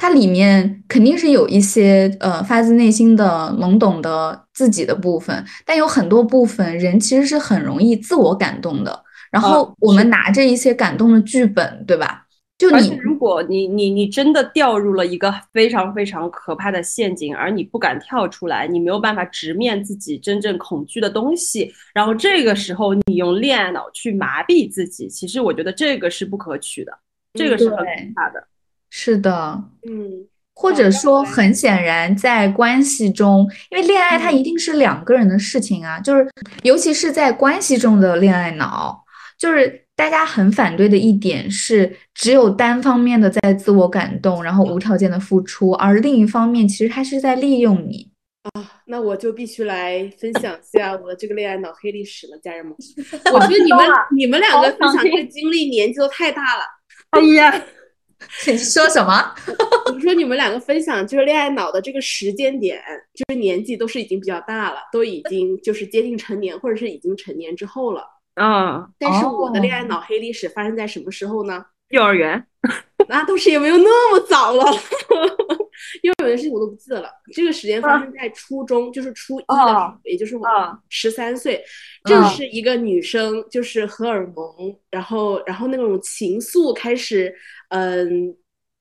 [0.00, 9.04] 它里面肯定是有一些呃发自内心的懵懂的自己的部分，但有很多部分人其实是很容易自我感动的。
[9.30, 12.24] 然后啊我们拿着一些感动的剧本，对吧？
[12.56, 26.92] 就你如果你你你真的掉入了一个非常非常可怕的陷阱，而你不敢跳出来，你没有办法直面自己真正恐惧的东西，然后这个时候你用恋爱脑去麻痹自己，其实我觉得这个是不可取的，
[27.34, 27.84] 这个是很可
[28.16, 28.42] 怕的。
[28.90, 36.28] 是的，嗯或者说，很显然，在关系中，因为恋爱它嗯一定是两个人的事情啊，就是
[36.64, 39.02] 尤其是在关系中的恋爱脑，
[39.38, 48.10] 就是大家很反对的一点是，只有单方面的在自我感动，然后无条件的付出，而另一方面其实他是在利用你
[48.52, 48.70] 啊。
[48.84, 52.74] 那我就必须来分享一下我的这个恋爱脑黑历史了，家人们。
[53.32, 56.64] 我觉得你们 你们两个分享这个经历年纪都太大了。
[57.12, 57.62] 哎呀。
[58.46, 59.34] 你说什么？
[59.94, 62.80] 你说你们两个分享就是恋爱脑的这个时间点，
[63.14, 68.04] 就是年纪都是已经比较大了，都已经就是接近成年或者是已经成年之后了。
[68.34, 71.64] 啊，但是我的恋爱脑黑历史发生在什么时候呢？
[71.90, 72.44] 幼儿园。
[73.08, 74.64] 那倒是也没有那么早了。
[76.02, 77.08] 幼儿园的事情我都不记得了。
[77.32, 80.46] 这个时间发生在初中，就是初一的时候，也就是我
[80.88, 81.64] 十三岁，
[82.04, 87.34] 正是一个女生就是荷尔蒙，然后然后那种情愫开始。
[87.70, 88.36] 嗯，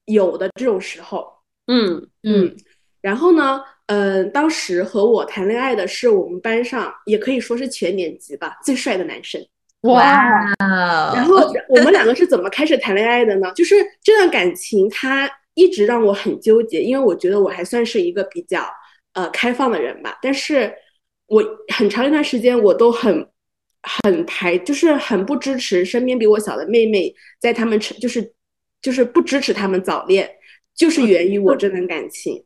[0.05, 1.31] 有的这种时候，
[1.67, 2.55] 嗯嗯，
[3.01, 9.39] 然后呢，嗯，当时和我谈恋爱的是我们班上，也可以说是全年级吧，最帅的男生。
[9.81, 10.53] 哇！
[11.13, 11.37] 然后
[11.69, 13.51] 我们两个是怎么开始谈恋爱的呢？
[13.55, 18.65] 就是这段感情，它一直让我很纠结，因为我觉得我还算是一个比较
[19.13, 20.73] 呃开放的人吧，但是
[21.27, 23.27] 我很长一段时间我都很
[24.03, 28.33] 很排，就是很不支持身边比我小的妹妹在他们成就是。
[28.81, 30.31] 就是不支持他们早恋，
[30.73, 32.41] 就是源于我这段感情。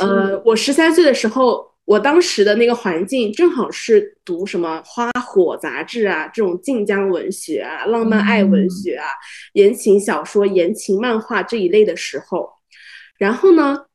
[0.00, 9.06] 呃，我十三岁的时候，我当时的那个环境正好是读什么花火杂志啊，这种晋江文学啊、浪漫爱文学啊、
[9.54, 12.48] 言情小说、言情漫画这一类的时候。
[13.18, 13.86] 然后呢，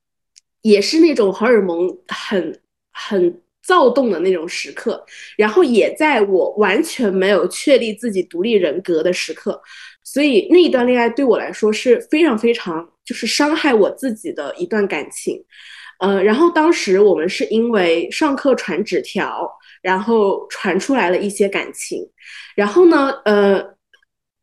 [0.62, 2.60] 也是那种荷尔蒙很
[2.92, 5.06] 很躁动的那种时刻。
[5.38, 9.62] 然后也在我完全没有确立自己独立人格的时刻。
[10.04, 15.44] 所以那一段恋爱对我来说是非常非常就是伤害我自己的一段感情，
[16.00, 19.50] 呃，然后当时我们是因为上课传纸条，
[19.82, 22.06] 然后传出来了一些感情，
[22.56, 23.76] 然后呢，呃。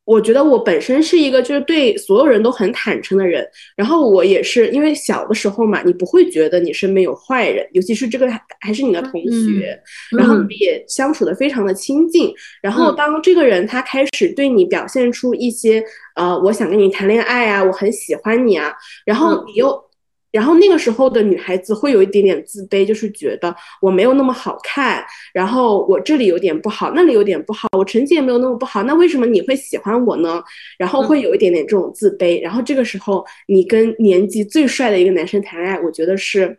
[0.05, 3.46] 我觉得我本身是一个就是对所有人都很坦诚的人，
[3.76, 8.28] 然后我也是因为小的时候嘛，你不会觉得你身边有坏人，尤其是这个
[8.61, 9.80] 还是你的同学，
[10.18, 15.82] 然后也相处的非常的亲近，然后当这个人他开始对你表现出一些
[16.16, 18.74] 呃，我想跟你谈恋爱啊，我很喜欢你啊，
[19.07, 19.91] 然后你又。
[20.33, 25.05] 然后那个时候的女孩子会有一点点自卑，就是觉得我没有那么好看，
[25.35, 30.43] 然后我这里有点不好，那里有点不好，我成绩也没有那么不好，那为什么你会喜欢我呢？
[30.78, 32.43] 然后会有一点点这种自卑。
[32.43, 36.59] 然后这个时候你跟年纪最帅的一个男生谈恋爱，我觉得是，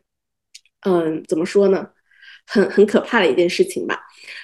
[0.85, 1.87] 嗯，怎么说呢？
[2.45, 3.99] 很很可怕的一件事情吧。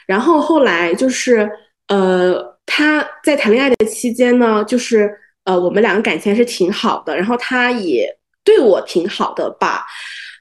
[0.07, 1.47] 然后后来就是，
[1.87, 8.18] 呃，他在谈恋爱的期间呢，就是呃，我们两个感情还是挺好的，然后他也。
[8.49, 9.85] 对我挺好的吧，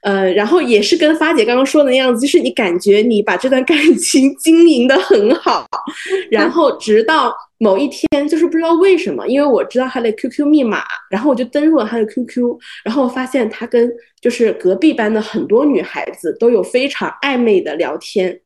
[0.01, 5.63] 呃，然后也是跟发姐刚刚说的那样子，就是你感觉你把这段感情经营的很好，
[6.31, 13.87] 然后直到某一天，就是不知道为什么，因为我知道他的 QQ 密码，然后我就登录了他的 QQ，然后发现他跟
[14.19, 18.39] 就是隔壁班的很多女孩子都有非常暧昧的聊天，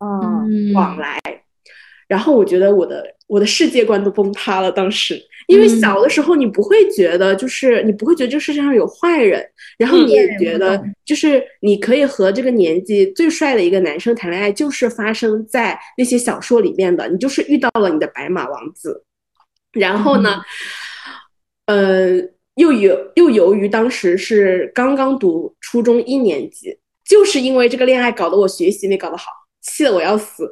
[0.00, 1.20] 嗯，往来，
[2.08, 5.22] 然后我觉得我的我的世界观都崩塌了，当时。
[5.52, 9.46] 因为小的时候你不会觉得，就是你不会觉得这世界上有坏人，
[9.76, 19.04] 然后你也觉得，就是你可以和这个年纪最帅的一个男生谈恋爱，就是发生在那些小说里面的，你就是遇到了你的白马王子。
[19.72, 20.40] 然后呢，
[21.66, 22.16] 呃，
[22.54, 29.26] 又有又由于当时是刚刚读初中一年级，就是因为这个恋爱搞得我学习没搞得好，
[29.60, 30.50] 气得我要死，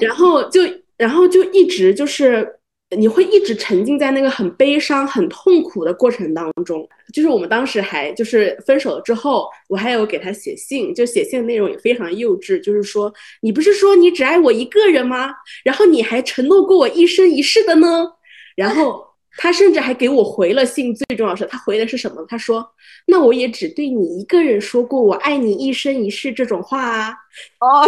[0.00, 0.62] 然后就
[0.96, 2.52] 然后就一直就是。
[2.96, 6.88] 你会一直沉浸在那个很悲伤、很痛苦的过程当中。
[7.12, 15.30] 就是我们当时还就是分手了之后，我还有给他写信，就写信的内容也非常幼稚，就是说你不是说你只爱我一个人吗？
[15.64, 18.06] 然后你还承诺过我一生一世的呢。
[18.54, 19.04] 然后
[19.36, 22.24] 他甚至还给我回了信，最重要是他回的是什么？
[22.28, 22.66] 他说
[23.06, 27.14] ：“那我也只对你一个人说过我爱你一生一世这种话啊。”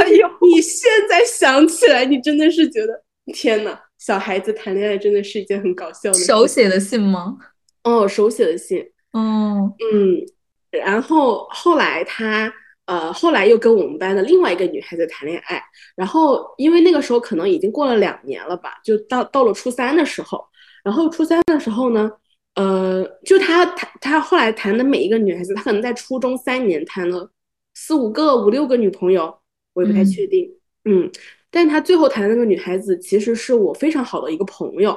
[0.00, 3.78] 哎呦，你现在想起来，你真的是觉得天呐，
[4.08, 6.18] 小孩子谈恋爱真的是一件很搞笑的。
[6.18, 7.36] 手写的信吗？
[7.84, 8.82] 哦，手写的信。
[9.12, 10.24] 哦，嗯。
[10.70, 12.50] 然后后来他
[12.86, 15.62] 呃，后来又跟我们班的另外一个女孩子谈恋爱。
[15.94, 20.42] 然后因为那个时候可能已经过了两年了吧，就到到了初三的时候。
[20.82, 22.10] 然后初三的时候呢，
[22.54, 27.30] 呃，就他谈他后来谈的每一个女孩子，他可能在初中三年谈了
[27.74, 29.38] 四五个、五六个女朋友，
[29.74, 30.50] 我也不太确定。
[30.86, 31.10] 嗯。
[31.50, 34.96] 但他最后谈的那个女孩子，其实是我非常好的一个朋友。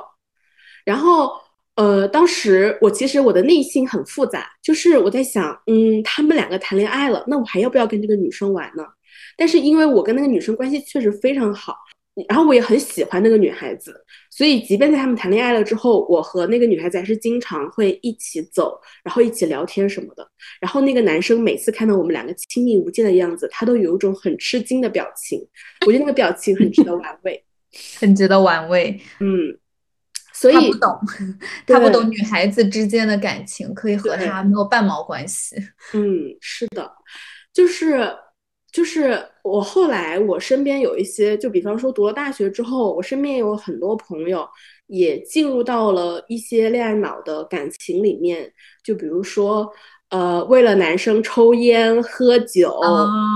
[0.83, 1.31] 然后，
[1.75, 8.83] 呃，当时我其实我的内心很复杂，就是我在想，嗯，他们两个谈恋爱了，那我还要不要跟这个女生玩呢？
[9.37, 11.75] 但是因为我跟那个女生关系确实非常好，
[12.27, 13.95] 然后我也很喜欢那个女孩子，
[14.29, 20.29] 所以即便在他们谈恋爱了之后，我和那个女孩子还是经常会一起走，然后一起聊天什么的。
[20.59, 25.39] 然后那个男生每次看到我们两个亲密无间的样子，他都有一种很吃惊的表情。
[25.85, 27.45] 我觉得那个表情很值得玩味，
[27.97, 28.99] 很值得玩味。
[29.21, 29.57] 嗯，
[30.33, 30.99] 所以他不懂，
[31.65, 35.55] 他不懂女孩子之间的感情，可以和他没有半毛关系。
[35.93, 36.91] 嗯，是的，
[37.53, 38.13] 就是。
[38.73, 44.47] 就是我后来，我身边有一些，就比方说读了大学之后，我身边有很多朋友
[44.87, 48.51] 也进入到了一些恋爱脑的感情里面。
[48.83, 49.71] 就比如说，
[50.09, 52.79] 呃，为了男生抽烟喝酒，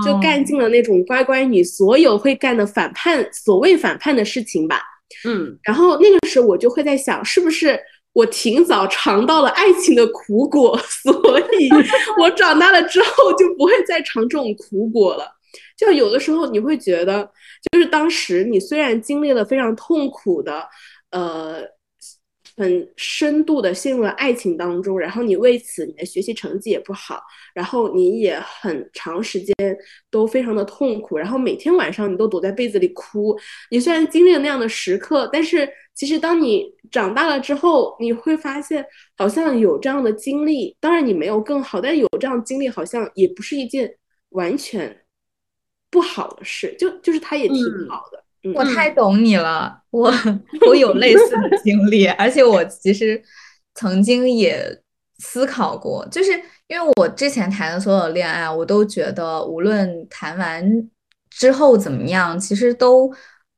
[0.04, 4.82] 就干尽了那种乖乖女所有会干的反叛，所谓反叛的事情吧。
[5.24, 7.78] 嗯，然后那个时候我就会在想，是不是
[8.12, 11.70] 我挺早尝到了爱情的苦果， 所以
[12.20, 15.35] 我长大了之后就不会再尝这种苦果了。
[15.76, 17.30] 就有的时候你会觉得，
[17.70, 20.66] 就是当时你虽然经历了非常痛苦的，
[21.10, 21.62] 呃，
[22.56, 27.20] 很深度的陷入了爱情当中，然后你为此你的学习成绩也不好，
[27.54, 29.54] 然后你也很长时间
[30.10, 33.38] 都非常的痛苦，然后每天晚上你都躲在被子里哭。
[33.70, 38.82] 你虽然经历了那样的时刻，但是其实当你长大了之后，你会发现
[39.18, 43.94] 好像有这样的经历，当然你没有更好，但有这样经历好像也不是一件
[44.30, 45.02] 完全。
[45.90, 47.56] 不好的事，就就是他也挺
[47.88, 48.22] 好的。
[48.54, 50.12] 我太懂你了，我
[50.68, 53.20] 我有类似的经历，而且我其实
[53.74, 54.64] 曾经也
[55.18, 56.30] 思考过，就是
[56.68, 60.64] 因为我之前谈的所有恋爱，我都觉得无论谈完
[61.30, 63.12] 之后怎么样，其实都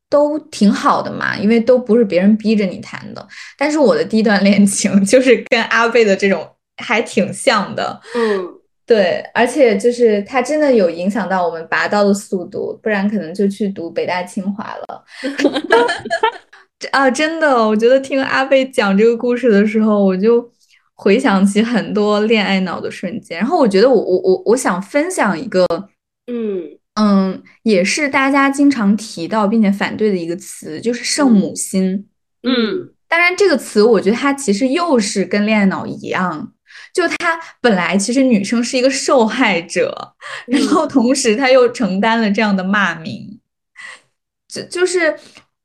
[0.09, 3.29] 都挺好的嘛，因为都不是别人逼着你谈的。
[3.59, 8.55] 但是我的第一段恋情 就是跟阿贝的这种还挺像的，嗯。
[8.89, 15.05] 对，而且就是它真的有影响到我们拔刀的速度，不然可能就去读北大清华了。
[16.91, 20.51] 啊，真的，我觉得听阿贝讲这个故事的时候，我就
[20.95, 23.37] 回想起很多恋爱脑的瞬间。
[23.39, 25.67] 然后我觉得，我我我我想分享一个，
[26.27, 26.65] 嗯
[26.99, 32.09] 嗯，也是大家经常提到并且反对的一个词，就是圣母心。
[32.43, 36.55] 嗯，当然这个词，我觉得它其实又是跟恋爱脑一样。
[36.99, 40.15] 就她本来其实女生是一个受害者，
[40.47, 43.39] 然后同时她又承担了这样的骂名。
[44.49, 45.17] 就就是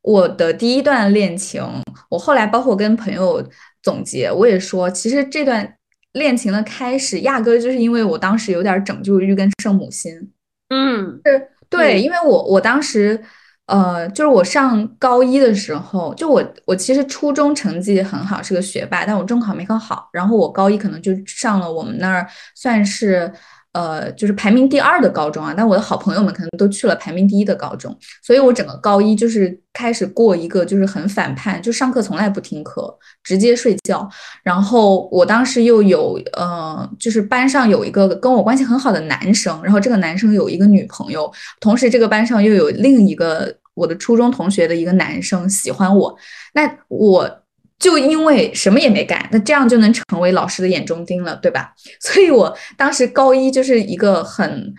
[0.01, 1.63] 我的第一段恋情，
[2.09, 3.43] 我后来包括跟朋友
[3.81, 5.75] 总结，我也说，其实这段
[6.11, 10.31] 恋情的开始压根就是因为我当时有点拯救欲跟圣母心。
[10.69, 13.19] 嗯，是对，因为我我当时。
[13.67, 23.31] 呃，就是我上高一的时候，就我我其实初中成绩很好，是个学霸，但我中考没考好，然后我高一可能就上了我们那儿算是。
[23.73, 34.07] 呃，就是排名第二的高中啊，但我的好朋友们可能都去了排名第一的高中，所以我整个高一就是开始过一个就是很反叛，就上课从来不听课，直接睡觉。
[34.43, 46.15] 然后我当时又有呃，就是班上有一个跟我关系很好的男生，然后这个男生有一个女朋友，同时这个班上又有另一个我的初中同学的一个男生喜欢我，
[46.53, 47.42] 那我。
[47.79, 51.73] 就因为什么也没干，那这样就能成为老师的眼中钉了，对吧？
[51.99, 54.73] 所以我当时高一就是一个很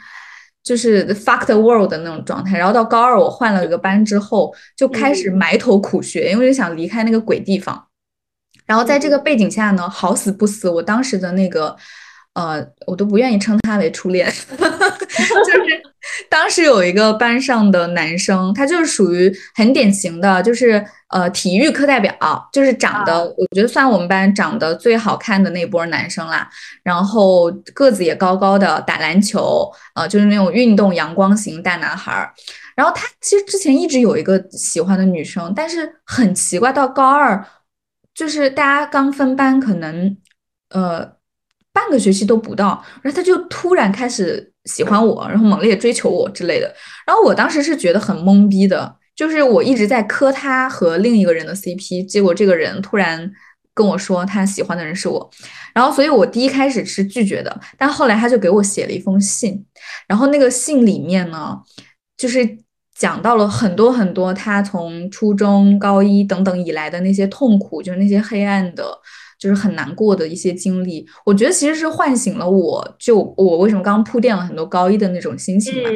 [0.62, 7.86] 就是 fuck the world 的那种状态，然后到高二我换了一个班之后，就开始埋头苦学，因为就想离开那个鬼地方。
[8.66, 11.76] 然后在这个背景下呢，好死不死，我当时的那个。
[12.34, 15.82] 呃，我都不愿意称他为初恋， 就是
[16.28, 22.12] 当时有一个班上的男生，他就是属于很典型的，就是呃体育课代表，
[22.52, 26.50] 就是长得我觉得算我们班长得最好看的那波男生啦，
[26.82, 32.34] 然后个子也高高的，打篮球，呃就是那种运动阳光型大男孩儿。
[32.74, 37.46] 然后他其实之前一直有一个喜欢的女生，但是很奇怪，到高二
[38.12, 40.16] 就是大家刚分班，可能
[40.70, 41.13] 呃。
[41.74, 46.72] 半个学期都不到，然后他就突然开始喜欢我，然后猛烈追求我之类的。
[47.04, 53.28] 然后我当时是觉得很懵逼的，就是我一直在磕他和另一个人的 CP，结果这个人突然
[53.74, 55.28] 跟我说他喜欢的人是我，
[55.74, 59.66] 然后所以我第一开始是拒绝的，但后来他就给我写了一封信，
[60.06, 61.58] 然后那个信里面呢，
[62.16, 62.58] 就是
[62.96, 68.96] 讲到了很多很多他从初中、高一等等以来的那些痛苦，就是那些黑暗的。
[69.44, 75.90] 就是很难过的一些经历，我觉得其实是唤醒了我，就我为什么刚刚铺垫了很多高一的那种心情嘛。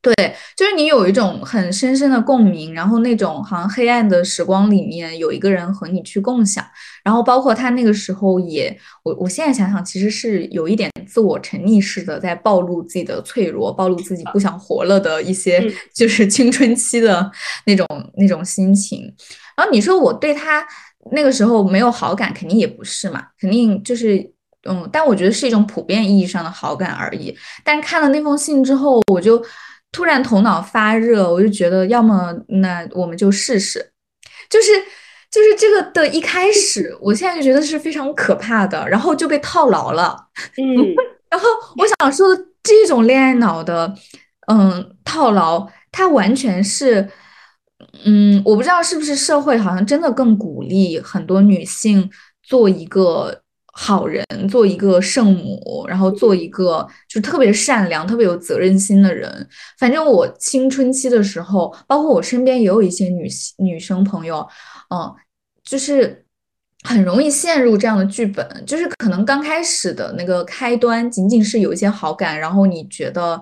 [0.00, 0.14] 对，
[0.56, 6.64] 就是你有一种很深深的共鸣，然后那种好像黑暗的时光里面有一个人和你去共享，
[7.04, 15.60] 然后包括他那个时候也，我我现在想想，其实是有一点自我沉溺式的在暴露自己的脆弱，暴露自己不想活了的一些，
[15.92, 17.30] 就是青春期的
[17.66, 17.84] 那种
[18.16, 19.12] 那种心情。
[19.56, 20.66] 然后你说我对他
[21.12, 24.18] 那个时候没有好感，肯定也不是嘛，肯定就是
[24.68, 27.36] 嗯，但我觉得是一种普遍意义上的好感而已。
[27.64, 29.44] 但看了那封信之后，我就。
[29.92, 33.90] 突然头脑发热，我就觉得，要么那我们就试试，
[34.48, 34.68] 就是
[35.28, 40.16] 就是这个的一开始，我现在就觉得是非常可怕的，然后就被套牢了。
[40.56, 40.94] 嗯，
[41.28, 43.92] 然后我想说的这种恋爱脑的，
[44.46, 47.10] 嗯，套牢，它完全是，
[48.04, 52.10] 嗯，我不知道是不是社会好像真的更鼓励很多女性
[52.42, 53.42] 做一个。
[53.72, 59.48] 好人做一个圣母，然后做一个就特别善良、特别有责任心的人。
[59.78, 64.46] 反正我青春期的时候，包括我身边也有一些女性女生朋友，
[64.92, 65.14] 嗯，
[65.62, 66.26] 就是
[66.82, 68.64] 很容易陷入这样的剧本。
[68.66, 73.40] 就是可能刚开始的那个开端仅仅是有一些好感，然后你觉得，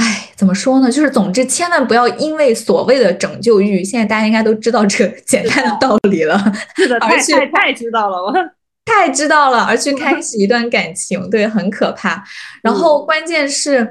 [0.00, 0.90] 哎，怎么说呢？
[0.90, 6.38] 就是总之，千万不要因为所谓的拯救欲，现在大家应该都知道这个简单的道理了。
[6.76, 8.32] 是的，太太太知道了，我。
[8.86, 12.24] 太知道了，而去开始一段感情， 对，很可怕。
[12.62, 13.88] 然后关键是，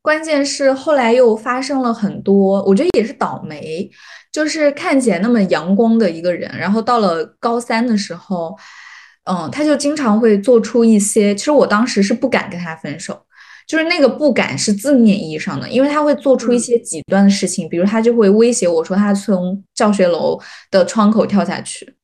[0.00, 3.90] 关键是后来又发生了很多，我觉得也是倒霉。
[4.32, 8.56] 就是看起来那么阳光的一个人，然后到了高三的时候，
[9.24, 13.18] 嗯，他就经常会做出一些，其实我当时是不敢跟他分手，
[13.66, 20.40] 就是那个不敢是字面意义上的，因为他会做出一些极端的事情，比如他就会威胁我说他从教学楼
[20.70, 21.96] 的窗口跳下去。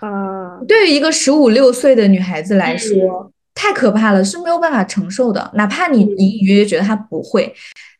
[0.00, 5.50] 啊，对于一个十五六岁的女孩子来说，太可怕了，是没有办法承受的。
[5.54, 7.54] 哪怕你隐隐约约觉得他不会，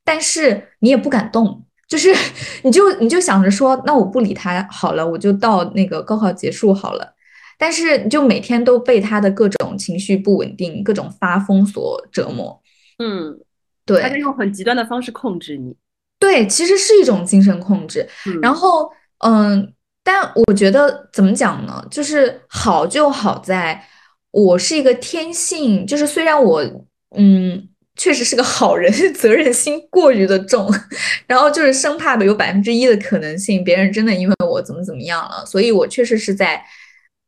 [0.04, 2.12] 但是你也不敢动，就是
[2.64, 7.14] 你就你就想着说，那我不理他好了，我就到那个高考结束好了。
[7.58, 12.58] 但是你就每天都被他的各种情绪不稳定、各种发疯所折磨。
[13.02, 13.40] 嗯，
[13.84, 15.74] 对，他就用很极端的方式控制你。
[16.18, 18.08] 对，其实是一种精神控制。
[18.40, 19.72] 然后，嗯。
[20.04, 21.80] 但我觉得怎么讲呢？
[21.88, 23.80] 就是好就好在，
[24.32, 26.60] 我是一个天性，就是虽然我
[27.16, 30.68] 嗯确实是个好人， 责任心过于的重，
[31.28, 36.60] 然后就是生怕的有百分之一的可能性，别人真的因为我怎么怎么样了，所以我确实是在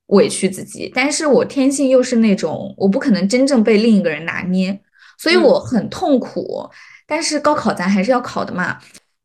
[0.07, 0.91] 委屈自己。
[0.93, 4.81] 但是我天性又是那种我不可能真正被另一个人拿捏，
[5.19, 6.69] 所以我很痛苦。
[7.07, 8.79] 但是高考咱还是要考的嘛，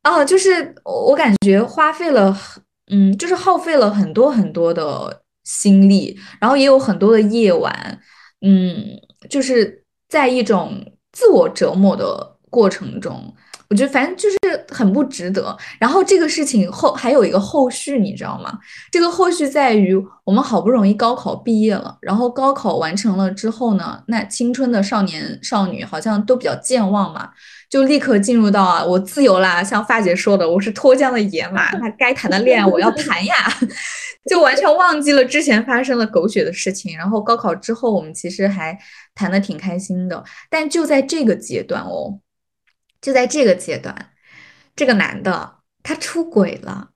[0.04, 2.38] 哦，就是我感觉花费了。
[2.92, 8.00] 嗯，就是耗费了很多很多的心力，然后也有很多的夜晚，
[8.42, 8.84] 嗯，
[9.30, 13.32] 就是在一种自我折磨的过程中，
[13.70, 14.39] 我觉得反正就是
[14.70, 15.56] 很不值得。
[15.80, 18.58] 然后这个事情后还有一个后续，你知道吗？
[18.92, 27.32] 这个后续在于我们好不容易高考毕业了，然后高考完成了之后呢，那青春的少年少女好像都比较健忘嘛。
[27.70, 29.64] 就立刻进入到啊，我自由啦！
[29.64, 33.36] 像发姐说的，我是脱缰的野马，那该谈的恋爱我要谈呀，
[34.28, 36.98] 就完全忘记了之前发生了狗血的事情。
[36.98, 38.76] 然后高考之后，我们其实还
[39.14, 40.24] 谈的挺开心的。
[40.50, 42.20] 但就在这个阶段哦，
[43.00, 43.96] 就在这个阶段，
[44.80, 46.92] 这个男的他出轨了，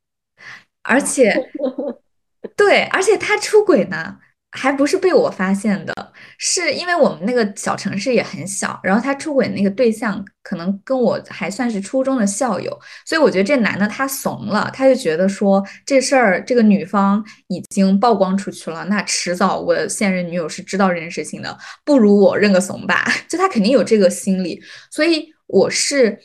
[0.84, 1.50] 而且，
[2.56, 4.20] 对，而且他出轨呢。
[4.56, 24.62] 还不是被我发现的，是因为我们那个小城市也很小，然后他出轨那个对象可能跟我还算是初中的校友，所以我觉得这男的他怂了，他就觉得说这事儿这个女方已经曝光出去了，那迟早我的现任女友是知道这件事情的，不如我认个怂吧， 就他肯定有这个心理，
[24.92, 26.20] 所以我是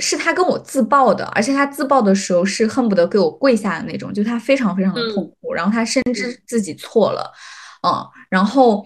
[0.00, 7.32] 是他跟我自曝的，而且他自曝的时候是恨不得给我跪下的那种，就他非常非常的痛苦，然后他深知自己错了。
[7.86, 8.84] 嗯，然后，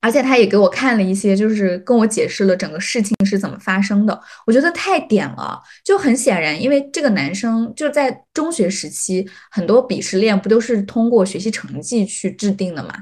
[0.00, 4.18] 而且他也给我看了一些，就是跟我解释了整个事情是怎么发生的。
[4.46, 12.94] 我觉得太点了，就很显然，因为这个男生就在中学时期，很多鄙视链不都是通过学习成绩去制定的嘛？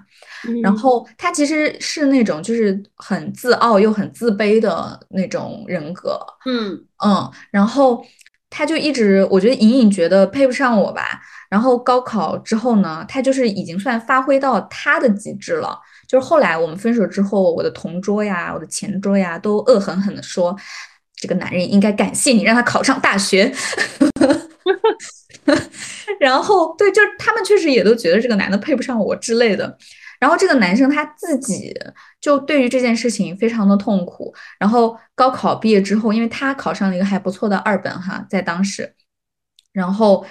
[0.63, 6.19] 然后他其实是那种就是很自傲又很自卑的那种人格。
[6.47, 6.73] 嗯
[7.05, 8.03] 嗯，然后
[8.49, 11.21] 他就一直，我觉得隐隐觉得配不上我吧。
[11.51, 15.79] 然后高考之后呢，他就是已经算发挥到他的极致了。
[16.07, 20.57] 就是后来我们分手之后，我的同桌呀、我的前桌呀，都恶狠狠地说，
[21.17, 23.53] 这个男人应该感谢你，让他考上大学。
[26.21, 29.77] 然后对，就是他们确实也都觉得这个男的配不上我之类的。
[30.19, 31.75] 然后这个男生他自己
[32.21, 34.35] 就对于这件事情非常的痛苦。
[34.59, 38.95] 然后高考毕业之后，因为他考上了一个还不错的二本哈，在当时，
[39.73, 40.25] 然后。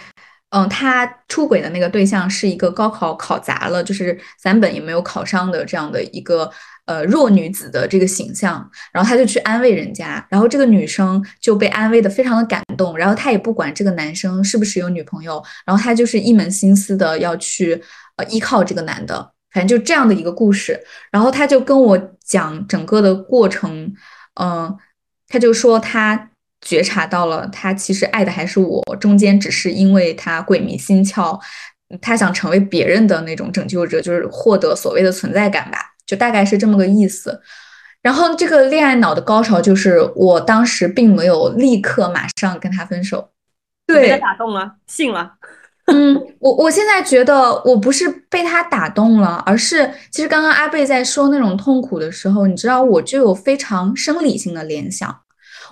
[0.55, 6.49] 嗯，他出轨的那个对象是一个高考考砸了，就是三本也没有考上的这样的一个
[6.85, 17.83] 呃弱女子的这个形象，然后他就去安慰人家，然后这个女生就被安慰的非常的感动，然后他也不管这个男生是不是有女朋友，然后他就是一门心思的要去
[18.15, 20.79] 呃依靠这个男的，反正就这样的一个故事，
[21.11, 23.93] 然后他就跟我讲整个的过程，
[24.39, 24.73] 嗯，
[25.27, 26.29] 他就说他。
[26.65, 31.39] 觉察到了，他其实爱的还是我，中间只是因为他鬼迷心窍，
[32.01, 37.39] 他想成为别人的那种拯救者，就是获得所谓的存在感吧，就大概是这么个意思。
[38.01, 43.29] 然后这个恋爱脑的高潮就是，我当时并没有立刻马上跟他分手，
[43.87, 45.33] 对，被打动了，信了。
[45.85, 55.15] 嗯，我我现在觉得我不是被他打动了，而是其实刚刚阿贝在说那种痛苦的时候，你知道，我就有非常生理性的联想。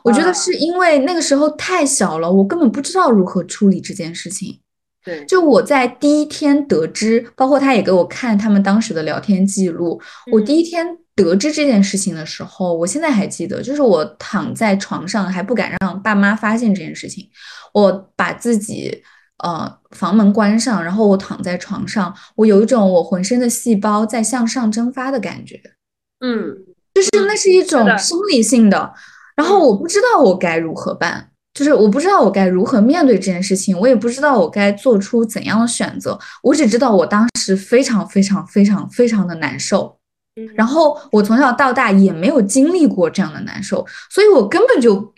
[0.04, 4.60] 我觉得是因为那个时候太小了，我根本不知道如何处理这件事情。
[5.04, 10.02] 对，就我在第一天得知，包括他也给我看他们当时的聊天记录。
[10.32, 17.28] 我第一天得知这件事情的时候，我现在还记得，就是我躺在床上还不敢让爸妈发现这件事情，
[17.74, 19.04] 我把自己
[19.44, 25.62] 呃房门关上，然后我躺在床上，我有一种我浑身的细胞在向上蒸发的感觉。
[26.22, 26.56] 嗯，
[26.94, 28.94] 就是那是一种生理性的。
[29.36, 36.20] 然后我不知道我该如何办，就是我不知道我该如何面对这件事情，我也不知道我该做出怎样的选择。
[36.42, 39.98] 我只知道我当时非常非常非常非常的难受，
[40.56, 45.14] 然后我从小到大也没有经历过这样的难受，所以我根本就，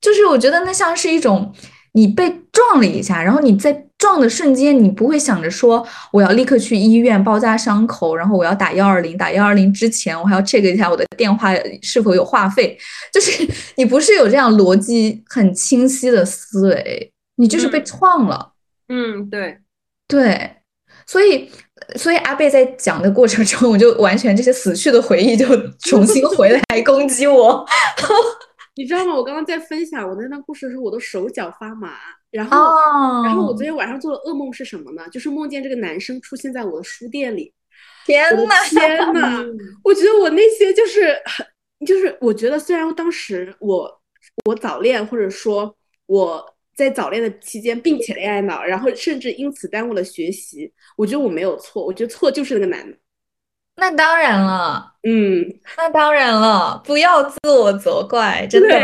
[0.00, 1.52] 就是我觉得那像是一种。
[1.92, 11.50] 你被撞了一下，然后你在撞的瞬间，你不会想着说我要立刻去医院包扎伤口，然后我要打幺二零，打幺二零之前我还要 check 一下我的电话
[11.82, 12.78] 是否有话费，
[13.12, 18.52] 就是 你不是有这样逻辑很清晰的思维，你就是被撞了。
[18.88, 19.58] 嗯，对，
[20.06, 20.56] 对，
[21.06, 21.50] 所以
[21.96, 25.46] 所以阿贝在讲的过程中，我就完全这些死去的回忆就
[25.80, 27.66] 重新回来攻击我。
[28.76, 29.14] 你知道吗？
[29.14, 31.94] 我刚刚在分享我那段故事的时候，我都手脚发麻。
[32.36, 32.76] 然后，
[33.24, 35.08] 然后我昨天晚上做的噩梦是什么呢？
[35.10, 37.52] 就是梦见这个男生出现在我的书店里。
[38.04, 39.44] 天呐，天呐！
[39.82, 41.44] 我觉得我那些就是很，
[41.86, 44.00] 就是我觉得虽然当时我
[44.44, 45.74] 我早恋，或者说
[46.06, 51.84] 我在早恋的期间并且恋爱脑，然后甚至因此耽误了学习，我觉得我没有错。
[51.84, 52.96] 我觉得错就是那个男的。
[53.78, 55.44] 那当然了，嗯，
[55.76, 58.74] 那当然了，不要自我责怪，真的。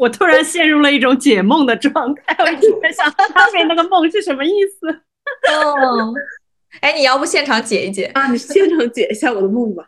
[0.00, 4.88] 我突然陷入了一种解梦的状态，我一直在想他给那个梦是什么意思。
[5.52, 6.14] 哦，
[6.80, 8.32] 哎，你要不现场解一解啊？
[8.32, 9.84] 你现场解一下我的梦吧。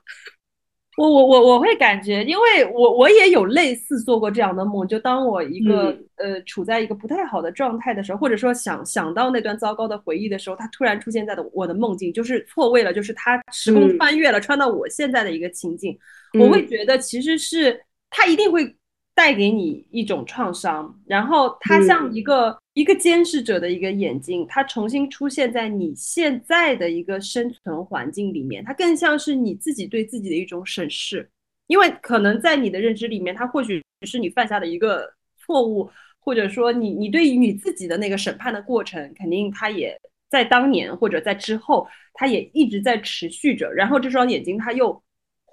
[0.99, 15.99] 我我我我会感觉，因为我我也有类似做过这样的梦，就当我一个呃处在一个不太好的状态的时候，或者说想想到那段糟糕的回忆的时候，它突然出现在的我的梦境，就是错位了，就是它时空穿越了，穿到我现在的一个情境，
[16.39, 18.77] 我会觉得其实是它一定会。
[19.15, 31.29] 带给你一种创伤，然后它像一个一个监视者的一个眼睛，它重新出现在你现在的一个生存环境里面，它更像是你自己对自己的一种审视，
[31.67, 39.95] 因为可能在你的认知里面，它或许是你犯下的一个错误，或者说你你对于你自己的那个审判的过程，肯定它也
[40.31, 45.03] 在当年或者在之后，它也一直在持续着，然后这双眼睛它又。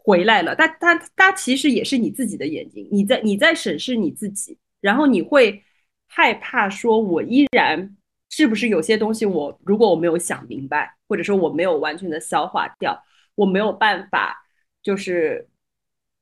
[0.03, 5.63] 回来了，但他他其实也是你自己的眼睛，你在你在审视你自己，然后你会
[6.07, 7.95] 害怕说，我依然
[8.29, 13.03] 是不是有些东西，我如果我没有想明白，或者说我没有完全的消化掉，
[13.35, 14.35] 我没有办法，
[14.81, 15.47] 就是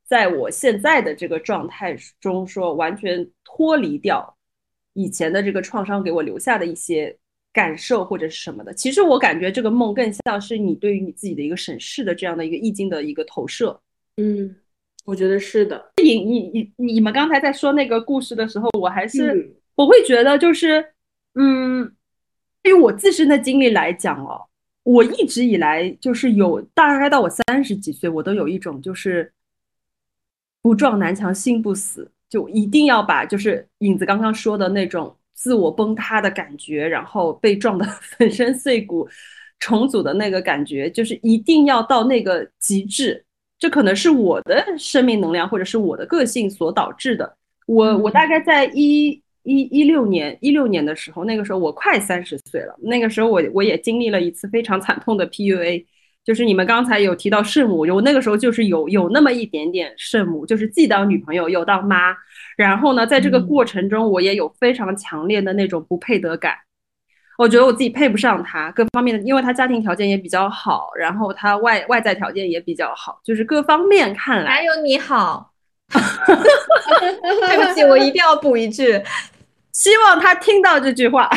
[0.06, 4.38] 在我现在的这个状态中说完全脱离掉
[4.94, 7.18] 以前的这个创伤给我留下的一些。
[7.54, 13.80] 感受或者是什么的，其实我感觉这个梦更像是你对于你自己的一个审视的这样的一个意境的一个投射。
[14.18, 14.56] 嗯，
[15.06, 15.92] 我觉得是的。
[16.04, 20.86] 你你你你们刚才在说那个故事的时候，我还是我会觉得就是，
[21.34, 21.92] 嗯，
[22.62, 24.46] 对于我自身的经历来讲哦，
[24.84, 29.34] 我一直以来就是有大概到我三十几岁，我都有一种就是
[30.62, 35.16] 不撞南墙心不死，就一定要把就是影子刚刚说的那种。
[35.38, 39.08] 自我崩塌的感觉，然后被撞得 粉身碎骨，
[39.60, 43.24] 重组的那个感觉，就是一定要到那个极致。
[43.60, 47.38] 这可能是我的生命能量，或者是我的个性所导致的。
[47.68, 49.10] 我我大概在一
[49.44, 55.86] 一一六年一六年的时候，那个时候我快三十岁了，那个时候我我也经历了一次非常惨痛的 PUA，
[56.26, 62.16] 就是你们刚才有提到圣母，我那个时候就是有有那么一点点圣母，就是既当女朋友又当妈。
[62.58, 66.54] 然后呢，在这个过程中，我也有非常强烈的那种不配得感。
[67.38, 75.54] 我觉得我自己配不上他，各方面的，因为他家庭条件也比较好，然后他外外在条件也比较好，就是各方面看来，还有你好。
[75.88, 79.02] 对不起，我一定要补一句，
[79.72, 81.30] 希望他听到这句话。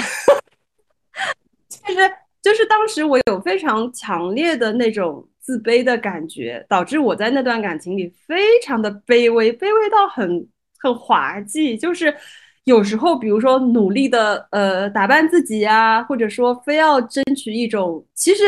[1.68, 2.10] 就是。
[2.42, 10.48] 就是当时我有非常强烈的那种自卑的感觉，导致我在那段感情里非常的卑微，卑微到很
[10.80, 11.76] 很滑稽。
[11.76, 12.14] 就是
[12.64, 18.42] 有时候，比如说努力的呃打扮自己啊，或者说非要争取一种，其实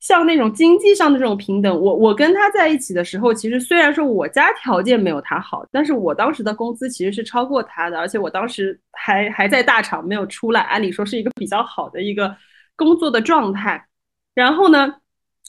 [0.00, 12.36] 像那种经济上的这种平等，我我跟他在一起的时候，其实虽然说我家条件没有他好，但是我当时的工资其实是超过他的，而且我当时还还在大厂没有出来，按理说是一个比较好的一个。
[12.76, 13.86] 工作的状态，
[14.34, 14.96] 然后呢，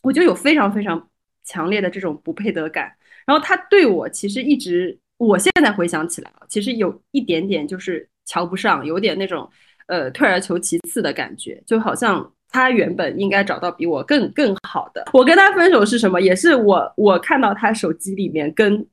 [0.03, 1.09] 我就有非常非常
[1.43, 2.93] 强烈的这种不配得感。
[3.25, 9.49] 然后他对我其实一直，我现在回想起来其实有一点点就是瞧不上，有点那种
[9.87, 15.05] 呃退而求其次的感觉，就好像他原本应该找到比我更更好的。
[15.13, 16.19] 我跟他分手是什么？
[16.21, 18.85] 也是我我看到他手机里面跟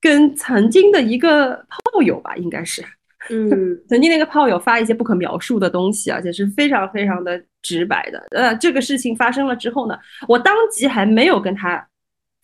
[0.00, 2.84] 跟曾经的一个炮友吧，应该是。
[3.28, 3.50] 嗯，
[3.88, 8.24] 曾经那个炮友发一些不可描述的东西，而且是非常非常的直白的。
[8.30, 9.98] 呃，这个事情发生了之后呢，
[10.28, 11.84] 我当即还没有跟他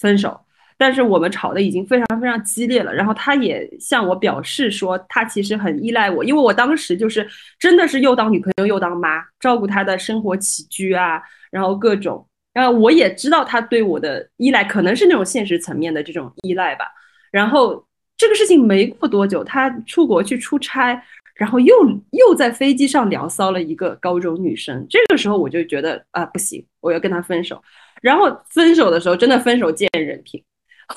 [0.00, 0.40] 分手，
[0.76, 2.92] 但是我们吵的已经非常非常激烈了。
[2.92, 7.26] 然后他也向我表示说，他其实很依赖我，因为我当时就是
[7.58, 12.26] 真的是又当女朋友又当妈，照顾他的生活起居啊，然后各种。
[12.52, 16.86] 然后我也知道他对我的依赖可能是那种现实层面的这种依赖吧。
[17.30, 17.84] 然后。
[18.18, 21.02] 这个事情没过多久，他出国去出差，
[21.34, 21.74] 然后又
[22.12, 24.86] 又在飞机上聊骚了一个高中女生。
[24.88, 27.60] 这个时候我就觉得啊，不行，我要跟他分手。
[28.00, 30.40] 然后分手的时候，真的分手见人品。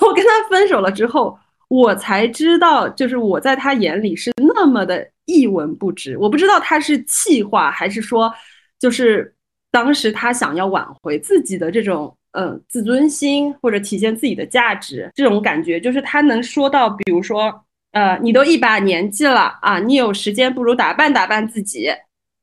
[0.00, 1.38] 我跟他分手了之后，
[1.68, 6.16] 我才知道，就是我在他眼里是那么的一文不值。
[6.18, 8.32] 我不知道他是气话，还是说，
[8.78, 9.34] 就是
[9.70, 12.16] 当时他想要挽回自己的这种。
[12.38, 17.50] 嗯，自尊心或者体现自己的价值，这种感觉就是他能说到，比如说，
[17.92, 21.88] 呃，你都一把年纪了啊，你有时间不如打扮打扮自己，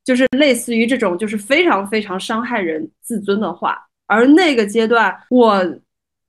[0.04, 3.78] 就是类似于这种，就是非常非常伤害人自尊的话。
[4.08, 5.64] 而那个阶段，我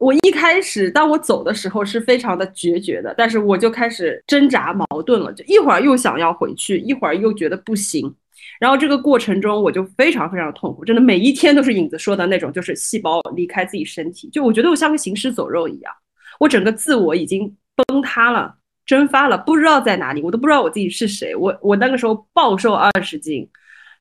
[0.06, 8.14] 我一开始当我走的时候是非常的决绝的，但是我就开始挣扎矛盾了，就一会儿又想要回去，一会儿又觉得不行。
[8.60, 15.92] 然后这个过程中，我就非常非常痛苦，真的每一天都是影子说的那种，就是细胞离开自己身体，就我觉得我像个行尸走肉一样，
[16.40, 17.52] 我整个自我已经
[17.88, 18.54] 崩塌了，
[18.86, 23.50] 蒸发了，不知道在哪里，我都不知道我自己是谁，我我那个时候暴瘦二十斤。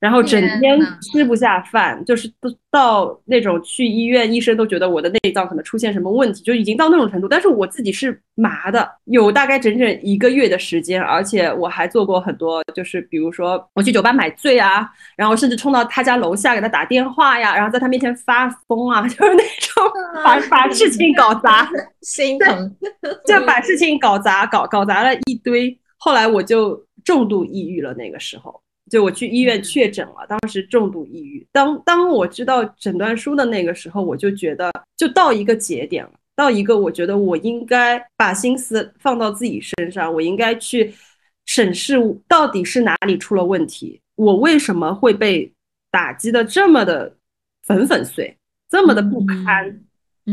[0.05, 7.27] 然后整天吃不下饭，就是都到那种去医院，医生都觉得我的内脏可能出现什么问题，就已经到那种程度。
[7.27, 14.87] 但是我自己是麻的，有大概整整一个月的时间，而且我还做过很多，就是比如说我去酒吧买醉啊，
[15.17, 19.91] 然后甚至冲到他家楼下给他打电话呀，然后在他面前发疯啊， 就是那种
[20.23, 21.67] 把把事情搞砸，
[22.03, 22.77] 心疼，
[23.27, 25.75] 就把事情搞砸，搞搞砸了一堆。
[25.97, 28.61] 后来我就重度抑郁了，那个时候。
[28.95, 31.45] 就我去医院确诊了，当时重度抑郁。
[31.51, 40.95] 当当我知道诊断书的那个时候，我就觉得就到一个节点了，到一个我觉得我应该把心思放到自己身上，我应该去
[41.45, 41.97] 审视
[42.29, 45.53] 到底是哪里出了问题，我为什么会被
[45.91, 47.17] 打击的这么的
[47.65, 48.37] 粉粉碎，
[48.71, 49.81] 这么的不堪？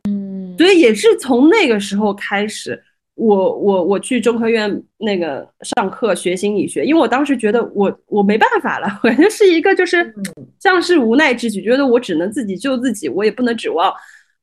[0.07, 2.83] 嗯，所以也是从那个时候开始。
[3.21, 10.11] 我我我去中科院那个上课学心理学，因为我当时觉得我我没办法了， 我就是一个就是
[10.59, 13.93] 像是无奈之举，觉得我只能自己救自己，我也不能指望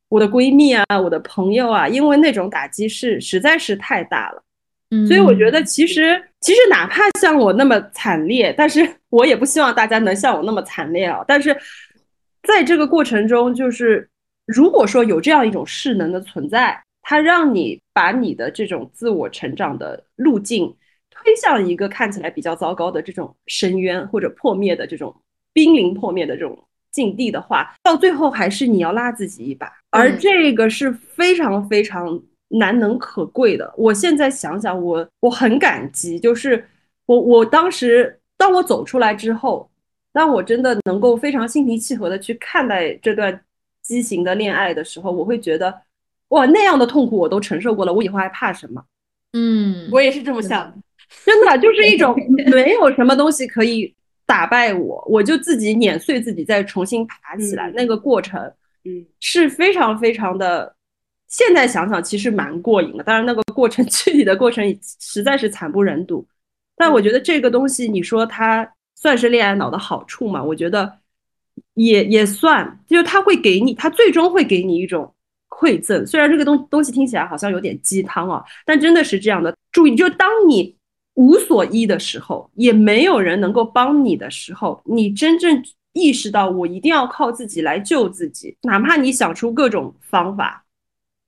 [0.09, 4.41] 我的闺蜜啊、我的朋友啊，因为那种打击是实在是太大了。
[5.09, 11.25] 所以我觉得其实其实哪怕像我那么惨烈，但是 我也不希望大家能像我那么惨烈啊。
[11.27, 11.57] 但是
[12.45, 14.09] 在这个过程中，就是
[14.47, 16.81] 如果说有这样一种势能的存在。
[17.11, 20.73] 它让你把你的这种自我成长的路径
[21.11, 25.13] 推向一个看起来比较糟糕的这种深渊或者破灭的这种
[25.53, 26.57] 濒临破灭的这种
[26.93, 33.75] 境地的话，到最后还是你要拉自己一把，而这个是非常非常难能可贵的。
[33.77, 36.65] 我现在想想，我我很感激，就是
[37.07, 39.69] 我我当时当我走出来之后，
[40.13, 43.43] 当我真的能够非常心平气和的去看待这段
[43.83, 45.83] 畸形的恋爱的时候，我会觉得。
[46.29, 48.85] 哇，那样的痛苦我都承受过了，我以后还怕什么？
[49.33, 50.75] 嗯，我也是这么想的，
[51.25, 52.17] 真的就是一种
[52.53, 53.95] 没有什么东西可以
[54.27, 58.41] 打败我，我就自己碾碎自己，再重新爬起来那个过程，
[58.85, 60.75] 嗯，是非常非常的。
[61.29, 63.05] 现在想想，其实蛮过瘾的。
[63.05, 64.65] 当然，那个过程 具体的过程
[64.99, 66.27] 实在是惨不忍睹。
[66.75, 70.43] 但我觉得这个东西，你说它算是恋爱脑的好处吗？
[70.43, 71.01] 我觉得
[71.75, 75.15] 也也算，就是它会给你，它最终会给你一种
[75.49, 76.07] 馈赠。
[76.07, 79.55] 虽然这个东东西听起来好像有点鸡汤啊，但真的是这样的。
[79.73, 80.77] 注意，就当你
[81.15, 85.63] 无所依的时候，也没有人能够帮你的时候，你真正
[85.93, 90.65] 意识到我一定要靠自己来救自己，哪怕你想出各种方法。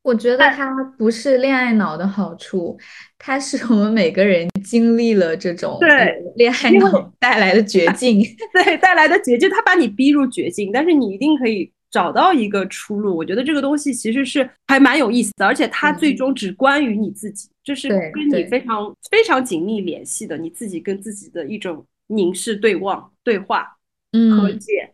[0.03, 2.79] 我觉得它不是恋爱脑的好处，
[3.19, 8.19] 它是我们每个人经历了这种对恋爱脑带来的绝境，
[8.55, 13.17] 对带来的绝境，它把你逼入绝境，但是你一定可以找到一个出路。
[13.17, 23.77] 我觉得这个东西其实是还蛮有意思的，而且它最终只关于你自己，这是跟你非常非常紧密联系的，你自己跟自己的一种凝视、对望、对话、
[24.13, 24.93] 嗯和解。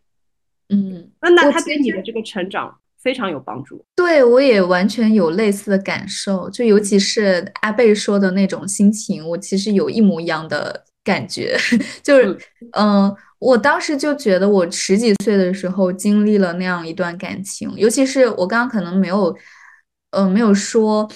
[0.69, 2.79] 嗯，那那它对你的这个成长。
[2.99, 11.57] 非常有帮助，对我也完全有类似的感受，就尤其是阿贝说的那种心情，我其实有一模一样的感觉，
[12.03, 12.37] 就是，
[12.73, 19.35] 嗯，我当时就觉得我十几岁的时候经历了那样一段感情，尤其是我刚刚可能没有，
[20.11, 21.09] 嗯，没有说，